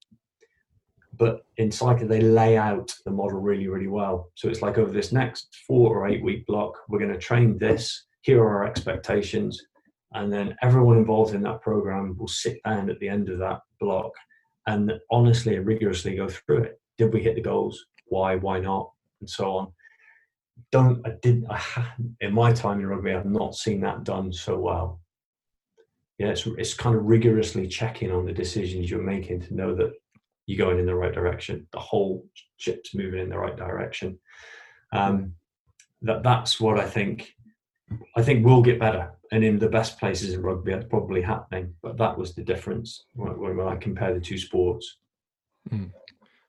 But 1.14 1.44
in 1.56 1.70
cycling, 1.72 2.08
they 2.08 2.20
lay 2.20 2.56
out 2.56 2.94
the 3.04 3.10
model 3.10 3.40
really, 3.40 3.68
really 3.68 3.88
well. 3.88 4.30
So 4.34 4.48
it's 4.48 4.62
like 4.62 4.78
over 4.78 4.92
this 4.92 5.12
next 5.12 5.48
four 5.66 5.96
or 5.96 6.08
eight 6.08 6.22
week 6.22 6.46
block, 6.46 6.74
we're 6.88 7.00
going 7.00 7.12
to 7.12 7.18
train 7.18 7.58
this. 7.58 8.06
Here 8.22 8.42
are 8.42 8.58
our 8.58 8.66
expectations. 8.66 9.62
And 10.14 10.32
then 10.32 10.56
everyone 10.62 10.98
involved 10.98 11.34
in 11.34 11.42
that 11.42 11.62
program 11.62 12.16
will 12.18 12.28
sit 12.28 12.62
down 12.64 12.90
at 12.90 12.98
the 13.00 13.08
end 13.08 13.28
of 13.28 13.38
that 13.38 13.60
block 13.80 14.12
and 14.66 14.92
honestly, 15.10 15.56
and 15.56 15.66
rigorously 15.66 16.16
go 16.16 16.28
through 16.28 16.64
it. 16.64 16.80
Did 16.98 17.12
we 17.12 17.22
hit 17.22 17.34
the 17.34 17.40
goals? 17.40 17.86
Why? 18.06 18.36
Why 18.36 18.60
not? 18.60 18.90
And 19.20 19.28
so 19.28 19.56
on 19.56 19.72
don't 20.70 21.06
I 21.06 21.10
didn't 21.22 21.46
I 21.50 21.62
in 22.20 22.32
my 22.32 22.52
time 22.52 22.80
in 22.80 22.86
rugby 22.86 23.12
I've 23.12 23.26
not 23.26 23.54
seen 23.54 23.80
that 23.82 24.04
done 24.04 24.32
so 24.32 24.58
well. 24.58 25.00
Yeah, 26.18 26.28
it's 26.28 26.46
it's 26.58 26.74
kind 26.74 26.96
of 26.96 27.04
rigorously 27.04 27.66
checking 27.66 28.12
on 28.12 28.24
the 28.24 28.32
decisions 28.32 28.90
you're 28.90 29.02
making 29.02 29.40
to 29.42 29.54
know 29.54 29.74
that 29.74 29.92
you're 30.46 30.64
going 30.64 30.78
in 30.78 30.86
the 30.86 30.94
right 30.94 31.12
direction. 31.12 31.66
The 31.72 31.80
whole 31.80 32.26
ship's 32.56 32.94
moving 32.94 33.20
in 33.20 33.28
the 33.28 33.38
right 33.38 33.56
direction. 33.56 34.18
Um, 34.92 35.34
that 36.02 36.22
that's 36.22 36.60
what 36.60 36.78
I 36.78 36.88
think. 36.88 37.34
I 38.16 38.22
think 38.22 38.44
we'll 38.44 38.62
get 38.62 38.78
better, 38.78 39.12
and 39.30 39.44
in 39.44 39.58
the 39.58 39.68
best 39.68 39.98
places 39.98 40.34
in 40.34 40.42
rugby, 40.42 40.72
that's 40.72 40.88
probably 40.88 41.22
happening. 41.22 41.74
But 41.82 41.96
that 41.98 42.16
was 42.16 42.34
the 42.34 42.42
difference 42.42 43.04
when, 43.14 43.56
when 43.56 43.66
I 43.66 43.76
compare 43.76 44.14
the 44.14 44.20
two 44.20 44.38
sports. 44.38 44.98
Mm. 45.70 45.92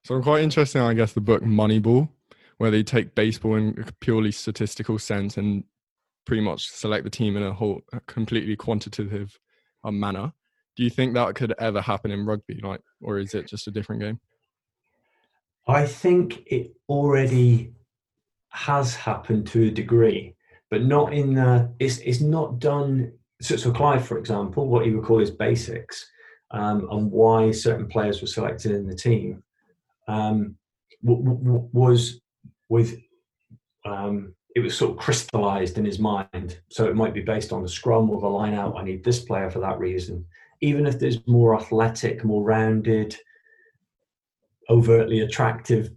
So 0.03 0.15
I'm 0.15 0.23
quite 0.23 0.43
interested. 0.43 0.82
I 0.82 0.93
guess 0.93 1.13
the 1.13 1.21
book 1.21 1.43
Moneyball 1.43 2.10
where 2.58 2.71
they 2.71 2.84
take 2.84 3.15
baseball 3.15 3.56
in 3.56 3.84
a 3.86 3.91
purely 3.99 4.32
statistical 4.32 4.97
sense 4.99 5.38
and 5.38 5.63
pretty 6.25 6.41
much 6.41 6.69
select 6.69 7.03
the 7.03 7.10
team 7.10 7.36
in 7.36 7.43
a 7.43 7.53
whole 7.53 7.82
a 7.91 7.99
completely 8.01 8.56
quantitative 8.56 9.38
uh, 9.84 9.91
manner. 9.91 10.32
Do 10.75 10.84
you 10.84 10.89
think 10.89 11.13
that 11.13 11.36
could 11.36 11.53
ever 11.60 11.82
happen 11.82 12.12
in 12.12 12.25
rugby, 12.25 12.60
like, 12.63 12.82
or 13.01 13.19
is 13.19 13.34
it 13.34 13.47
just 13.47 13.67
a 13.67 13.71
different 13.71 14.01
game? 14.01 14.19
I 15.67 15.86
think 15.86 16.43
it 16.47 16.73
already 16.89 17.73
has 18.49 18.95
happened 18.95 19.47
to 19.47 19.67
a 19.67 19.71
degree, 19.71 20.36
but 20.73 20.86
not 20.86 21.13
in 21.13 21.36
the. 21.36 21.71
It's 21.77 21.99
it's 21.99 22.19
not 22.19 22.57
done. 22.57 23.13
So, 23.43 23.55
so 23.57 23.71
Clive, 23.71 24.07
for 24.07 24.17
example, 24.17 24.67
what 24.67 24.83
he 24.83 24.91
would 24.91 25.05
call 25.05 25.19
his 25.19 25.29
basics, 25.29 26.09
um, 26.49 26.88
and 26.89 27.12
why 27.12 27.51
certain 27.51 27.88
players 27.88 28.21
were 28.21 28.27
selected 28.27 28.71
in 28.71 28.88
the 28.88 28.95
team, 28.95 29.43
um, 30.07 30.55
w- 31.05 31.23
w- 31.23 31.69
was 31.73 32.21
with 32.69 32.99
um, 33.86 34.33
it 34.55 34.62
was 34.62 34.75
sort 34.75 34.93
of 34.93 34.97
crystallized 34.97 35.77
in 35.77 35.86
his 35.86 35.99
mind. 35.99 36.59
So 36.71 36.86
it 36.86 36.95
might 36.95 37.13
be 37.13 37.21
based 37.21 37.53
on 37.53 37.62
the 37.62 37.69
scrum 37.69 38.09
or 38.09 38.19
the 38.19 38.25
line 38.27 38.55
out. 38.55 38.75
I 38.75 38.83
need 38.83 39.03
this 39.03 39.19
player 39.19 39.51
for 39.51 39.59
that 39.59 39.77
reason. 39.77 40.25
Even 40.62 40.88
if 40.88 40.97
there's 40.97 41.19
more 41.27 41.55
athletic, 41.55 42.25
more 42.25 42.41
rounded, 42.41 43.15
overtly 44.71 45.19
attractive 45.19 45.91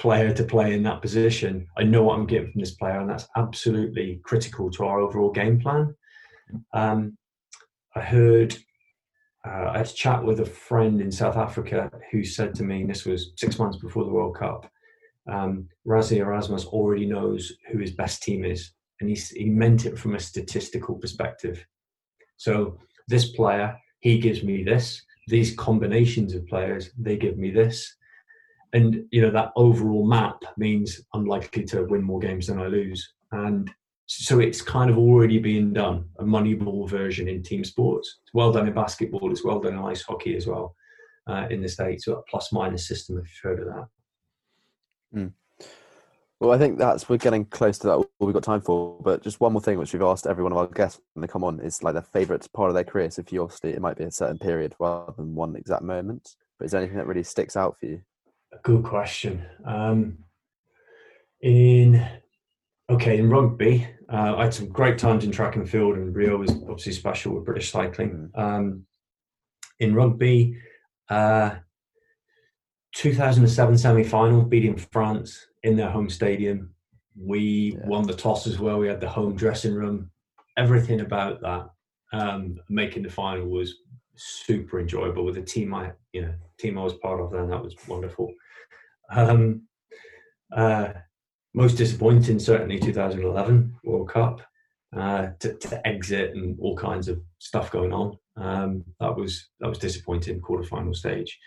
player 0.00 0.32
to 0.32 0.44
play 0.44 0.72
in 0.72 0.82
that 0.82 1.02
position, 1.02 1.66
I 1.76 1.82
know 1.82 2.02
what 2.02 2.18
I'm 2.18 2.26
getting 2.26 2.50
from 2.50 2.60
this 2.60 2.74
player, 2.74 2.98
and 3.00 3.10
that's 3.10 3.28
absolutely 3.36 4.20
critical 4.24 4.70
to 4.70 4.84
our 4.84 4.98
overall 4.98 5.30
game 5.30 5.60
plan. 5.60 5.94
Um, 6.72 7.18
I 7.94 8.00
heard 8.00 8.56
uh, 9.46 9.70
I 9.72 9.78
had 9.78 9.86
a 9.86 9.92
chat 9.92 10.22
with 10.22 10.40
a 10.40 10.44
friend 10.44 11.00
in 11.00 11.10
South 11.12 11.36
Africa 11.36 11.90
who 12.10 12.24
said 12.24 12.54
to 12.56 12.62
me, 12.62 12.84
this 12.84 13.06
was 13.06 13.32
six 13.36 13.58
months 13.58 13.78
before 13.78 14.04
the 14.04 14.10
World 14.10 14.36
Cup, 14.36 14.70
um, 15.30 15.68
Rassie 15.86 16.18
Erasmus 16.18 16.66
already 16.66 17.06
knows 17.06 17.52
who 17.70 17.78
his 17.78 17.92
best 17.92 18.22
team 18.22 18.44
is, 18.44 18.72
and 19.00 19.08
he, 19.08 19.14
he 19.14 19.48
meant 19.48 19.86
it 19.86 19.98
from 19.98 20.14
a 20.14 20.20
statistical 20.20 20.96
perspective. 20.96 21.64
So 22.36 22.78
this 23.08 23.32
player, 23.32 23.76
he 24.00 24.18
gives 24.18 24.42
me 24.42 24.62
this. 24.62 25.02
These 25.28 25.56
combinations 25.56 26.34
of 26.34 26.46
players, 26.46 26.90
they 26.98 27.16
give 27.16 27.38
me 27.38 27.50
this, 27.50 27.94
and 28.72 29.04
you 29.10 29.20
know 29.20 29.30
that 29.30 29.52
overall 29.56 30.06
map 30.06 30.42
means 30.56 31.00
I'm 31.14 31.26
likely 31.26 31.64
to 31.64 31.84
win 31.84 32.02
more 32.02 32.20
games 32.20 32.46
than 32.46 32.60
I 32.60 32.66
lose, 32.66 33.12
and 33.32 33.70
so 34.06 34.40
it's 34.40 34.60
kind 34.60 34.90
of 34.90 34.98
already 34.98 35.38
being 35.38 35.72
done. 35.72 36.04
A 36.18 36.24
Moneyball 36.24 36.88
version 36.88 37.28
in 37.28 37.42
team 37.42 37.62
sports. 37.64 38.18
It's 38.22 38.34
well 38.34 38.50
done 38.50 38.66
in 38.66 38.74
basketball. 38.74 39.30
It's 39.30 39.44
well 39.44 39.60
done 39.60 39.74
in 39.74 39.78
ice 39.78 40.02
hockey 40.02 40.36
as 40.36 40.48
well 40.48 40.74
uh, 41.28 41.46
in 41.48 41.62
the 41.62 41.68
states. 41.68 42.06
So 42.06 42.16
a 42.16 42.22
plus 42.22 42.52
minus 42.52 42.88
system, 42.88 43.18
if 43.18 43.24
you've 43.24 43.50
heard 43.50 43.60
of 43.60 43.66
that. 43.66 43.88
Mm. 45.14 45.32
Well, 46.40 46.52
I 46.52 46.58
think 46.58 46.78
that's 46.78 47.08
we're 47.08 47.18
getting 47.18 47.44
close 47.44 47.78
to 47.78 47.86
that. 47.86 47.92
All 47.94 48.10
we've 48.18 48.34
got 48.34 48.42
time 48.42 48.62
for, 48.62 48.98
but 49.00 49.22
just 49.22 49.40
one 49.40 49.52
more 49.52 49.60
thing, 49.60 49.78
which 49.78 49.92
we've 49.92 50.02
asked 50.02 50.26
every 50.26 50.42
one 50.42 50.52
of 50.52 50.58
our 50.58 50.66
guests 50.66 51.00
when 51.12 51.20
they 51.20 51.28
come 51.28 51.44
on, 51.44 51.60
is 51.60 51.82
like 51.82 51.92
their 51.92 52.02
favourite 52.02 52.50
part 52.52 52.70
of 52.70 52.74
their 52.74 52.82
career. 52.82 53.10
So, 53.10 53.22
for 53.22 53.34
you, 53.34 53.42
obviously, 53.42 53.70
it 53.74 53.80
might 53.80 53.98
be 53.98 54.04
a 54.04 54.10
certain 54.10 54.38
period 54.38 54.74
rather 54.80 55.12
than 55.16 55.34
one 55.34 55.54
exact 55.54 55.82
moment. 55.82 56.34
But 56.58 56.64
is 56.64 56.70
there 56.72 56.80
anything 56.80 56.96
that 56.96 57.06
really 57.06 57.24
sticks 57.24 57.56
out 57.56 57.78
for 57.78 57.86
you? 57.86 58.02
Good 58.62 58.84
question. 58.84 59.44
Um, 59.64 60.18
in 61.40 62.06
okay, 62.90 63.18
in 63.18 63.30
rugby, 63.30 63.88
uh, 64.12 64.34
I 64.36 64.44
had 64.44 64.54
some 64.54 64.68
great 64.68 64.98
times 64.98 65.24
in 65.24 65.30
track 65.30 65.56
and 65.56 65.68
field, 65.68 65.96
and 65.96 66.14
Rio 66.14 66.36
was 66.36 66.50
obviously 66.50 66.92
special 66.92 67.34
with 67.34 67.44
British 67.44 67.70
cycling. 67.70 68.30
Mm. 68.36 68.38
Um, 68.38 68.86
in 69.78 69.94
rugby, 69.94 70.58
uh, 71.08 71.56
2007 72.94 73.78
semi-final, 73.78 74.42
beating 74.42 74.76
France 74.76 75.46
in 75.62 75.76
their 75.76 75.90
home 75.90 76.10
stadium. 76.10 76.74
We 77.16 77.76
yeah. 77.76 77.86
won 77.86 78.06
the 78.06 78.14
toss 78.14 78.46
as 78.46 78.58
well. 78.58 78.78
We 78.78 78.88
had 78.88 79.00
the 79.00 79.08
home 79.08 79.36
dressing 79.36 79.74
room. 79.74 80.10
Everything 80.56 81.00
about 81.00 81.40
that, 81.40 81.70
um, 82.12 82.58
making 82.68 83.04
the 83.04 83.10
final 83.10 83.46
was 83.46 83.74
super 84.16 84.80
enjoyable 84.80 85.24
with 85.24 85.36
the 85.36 85.42
team 85.42 85.74
I, 85.74 85.92
you 86.12 86.22
know, 86.22 86.34
team 86.58 86.78
I 86.78 86.82
was 86.82 86.94
part 86.94 87.20
of. 87.20 87.32
Then 87.32 87.48
that 87.48 87.62
was 87.62 87.74
wonderful. 87.88 88.32
Um, 89.10 89.62
Uh, 90.52 90.92
most 91.54 91.76
disappointing, 91.76 92.38
certainly 92.38 92.78
2011 92.78 93.74
World 93.84 94.08
Cup 94.08 94.40
uh, 94.96 95.28
to, 95.38 95.54
to, 95.54 95.86
exit 95.86 96.34
and 96.34 96.56
all 96.60 96.76
kinds 96.76 97.08
of 97.08 97.20
stuff 97.38 97.70
going 97.70 97.92
on. 97.92 98.18
Um, 98.36 98.84
that 99.00 99.16
was 99.16 99.48
that 99.60 99.68
was 99.68 99.78
disappointing. 99.78 100.40
Quarterfinal 100.40 100.94
stage, 100.94 101.38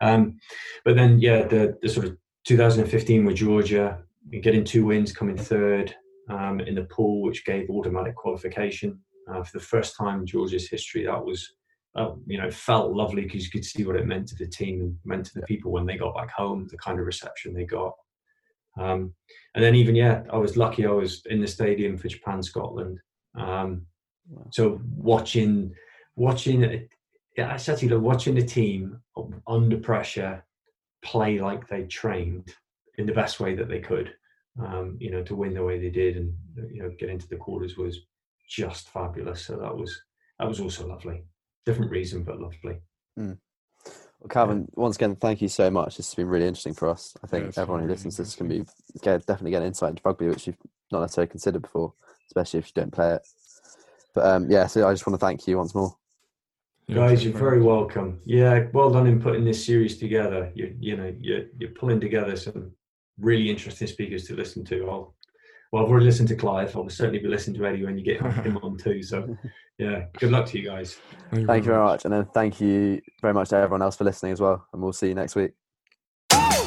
um, 0.00 0.38
but 0.84 0.96
then 0.96 1.20
yeah, 1.20 1.46
the 1.46 1.76
the 1.82 1.88
sort 1.88 2.06
of 2.06 2.16
2015 2.44 3.24
with 3.24 3.36
Georgia, 3.36 3.98
getting 4.42 4.64
two 4.64 4.86
wins, 4.86 5.12
coming 5.12 5.36
third 5.36 5.94
um, 6.30 6.60
in 6.60 6.74
the 6.74 6.84
pool, 6.84 7.22
which 7.22 7.44
gave 7.44 7.68
automatic 7.70 8.14
qualification 8.14 9.00
uh, 9.30 9.42
for 9.42 9.58
the 9.58 9.64
first 9.64 9.96
time 9.96 10.20
in 10.20 10.26
Georgia's 10.26 10.68
history. 10.68 11.04
That 11.04 11.24
was 11.24 11.56
uh, 11.96 12.12
you 12.26 12.38
know 12.38 12.50
felt 12.50 12.92
lovely 12.92 13.22
because 13.22 13.44
you 13.44 13.50
could 13.50 13.64
see 13.64 13.84
what 13.84 13.96
it 13.96 14.06
meant 14.06 14.28
to 14.28 14.36
the 14.36 14.46
team 14.46 14.80
and 14.82 14.98
meant 15.04 15.26
to 15.26 15.34
the 15.34 15.46
people 15.46 15.72
when 15.72 15.86
they 15.86 15.96
got 15.96 16.14
back 16.14 16.30
home, 16.30 16.68
the 16.70 16.78
kind 16.78 17.00
of 17.00 17.06
reception 17.06 17.54
they 17.54 17.64
got. 17.64 17.94
Um, 18.78 19.14
and 19.54 19.64
then 19.64 19.74
even 19.74 19.94
yeah, 19.94 20.22
I 20.30 20.36
was 20.36 20.56
lucky. 20.56 20.86
I 20.86 20.90
was 20.90 21.22
in 21.26 21.40
the 21.40 21.46
stadium 21.46 21.96
for 21.96 22.08
Japan 22.08 22.42
Scotland. 22.42 22.98
Um, 23.38 23.86
so 24.50 24.80
watching, 24.94 25.74
watching, 26.16 26.88
yeah, 27.36 27.48
actually 27.48 27.96
watching 27.96 28.34
the 28.34 28.44
team 28.44 29.00
under 29.46 29.78
pressure 29.78 30.44
play 31.02 31.38
like 31.38 31.68
they 31.68 31.84
trained 31.84 32.52
in 32.98 33.06
the 33.06 33.12
best 33.12 33.40
way 33.40 33.54
that 33.54 33.68
they 33.68 33.80
could. 33.80 34.12
Um, 34.60 34.96
you 34.98 35.10
know, 35.10 35.22
to 35.22 35.34
win 35.34 35.54
the 35.54 35.64
way 35.64 35.78
they 35.78 35.90
did 35.90 36.16
and 36.16 36.34
you 36.72 36.82
know 36.82 36.90
get 36.98 37.10
into 37.10 37.28
the 37.28 37.36
quarters 37.36 37.76
was 37.76 38.00
just 38.48 38.88
fabulous. 38.88 39.42
So 39.46 39.56
that 39.56 39.74
was 39.74 39.98
that 40.38 40.48
was 40.48 40.60
also 40.60 40.86
lovely. 40.86 41.24
Different 41.66 41.90
reason, 41.90 42.22
but 42.22 42.40
lovely. 42.40 42.78
Mm. 43.18 43.38
Well, 44.20 44.28
Calvin, 44.30 44.68
once 44.74 44.96
again, 44.96 45.16
thank 45.16 45.42
you 45.42 45.48
so 45.48 45.68
much. 45.70 45.96
This 45.96 46.08
has 46.08 46.14
been 46.14 46.28
really 46.28 46.46
interesting 46.46 46.74
for 46.74 46.88
us. 46.88 47.16
I 47.22 47.26
think 47.26 47.56
yeah, 47.56 47.62
everyone 47.62 47.82
who 47.82 47.88
listens 47.88 48.16
to 48.16 48.22
this 48.22 48.36
can 48.36 48.48
be 48.48 48.64
get, 49.02 49.26
definitely 49.26 49.50
get 49.50 49.62
an 49.62 49.68
insight 49.68 49.90
into 49.90 50.02
rugby, 50.04 50.28
which 50.28 50.46
you've 50.46 50.56
not 50.92 51.00
necessarily 51.00 51.28
considered 51.28 51.62
before, 51.62 51.92
especially 52.28 52.60
if 52.60 52.66
you 52.68 52.72
don't 52.82 52.92
play 52.92 53.14
it. 53.14 53.26
But 54.14 54.26
um, 54.26 54.50
yeah, 54.50 54.66
so 54.66 54.86
I 54.88 54.92
just 54.92 55.06
want 55.06 55.20
to 55.20 55.26
thank 55.26 55.46
you 55.46 55.58
once 55.58 55.74
more. 55.74 55.96
Guys, 56.88 57.24
you're 57.24 57.36
very 57.36 57.60
welcome. 57.60 58.20
Yeah, 58.24 58.66
well 58.72 58.90
done 58.90 59.08
in 59.08 59.20
putting 59.20 59.44
this 59.44 59.66
series 59.66 59.98
together. 59.98 60.52
You 60.54 60.74
you 60.78 60.96
know 60.96 61.12
you're 61.18 61.46
you're 61.58 61.70
pulling 61.70 62.00
together 62.00 62.36
some 62.36 62.70
really 63.18 63.50
interesting 63.50 63.88
speakers 63.88 64.24
to 64.28 64.36
listen 64.36 64.64
to. 64.66 64.88
I'll 64.88 65.15
well, 65.72 65.82
I've 65.84 65.90
already 65.90 66.06
listened 66.06 66.28
to 66.28 66.36
Clive. 66.36 66.76
I'll 66.76 66.88
certainly 66.88 67.18
be 67.18 67.28
listening 67.28 67.58
to 67.58 67.66
Eddie 67.66 67.84
when 67.84 67.98
you 67.98 68.04
get 68.04 68.20
him 68.44 68.56
on 68.58 68.76
too. 68.76 69.02
So, 69.02 69.36
yeah, 69.78 70.06
good 70.18 70.30
luck 70.30 70.46
to 70.46 70.58
you 70.58 70.64
guys. 70.64 70.98
Thank 71.30 71.40
you, 71.40 71.46
thank 71.46 71.64
you 71.64 71.70
very 71.70 71.82
much. 71.82 71.90
much. 71.90 72.04
And 72.04 72.14
then 72.14 72.26
thank 72.32 72.60
you 72.60 73.00
very 73.20 73.34
much 73.34 73.48
to 73.50 73.56
everyone 73.56 73.82
else 73.82 73.96
for 73.96 74.04
listening 74.04 74.32
as 74.32 74.40
well. 74.40 74.66
And 74.72 74.82
we'll 74.82 74.92
see 74.92 75.08
you 75.08 75.14
next 75.14 75.34
week. 75.34 75.52
Come 76.30 76.42
on! 76.42 76.66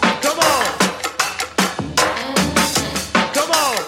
Come 3.34 3.52
on! 3.52 3.86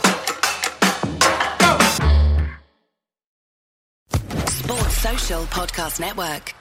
Sports 4.47 4.97
Social 4.97 5.43
Podcast 5.45 5.99
Network. 5.99 6.53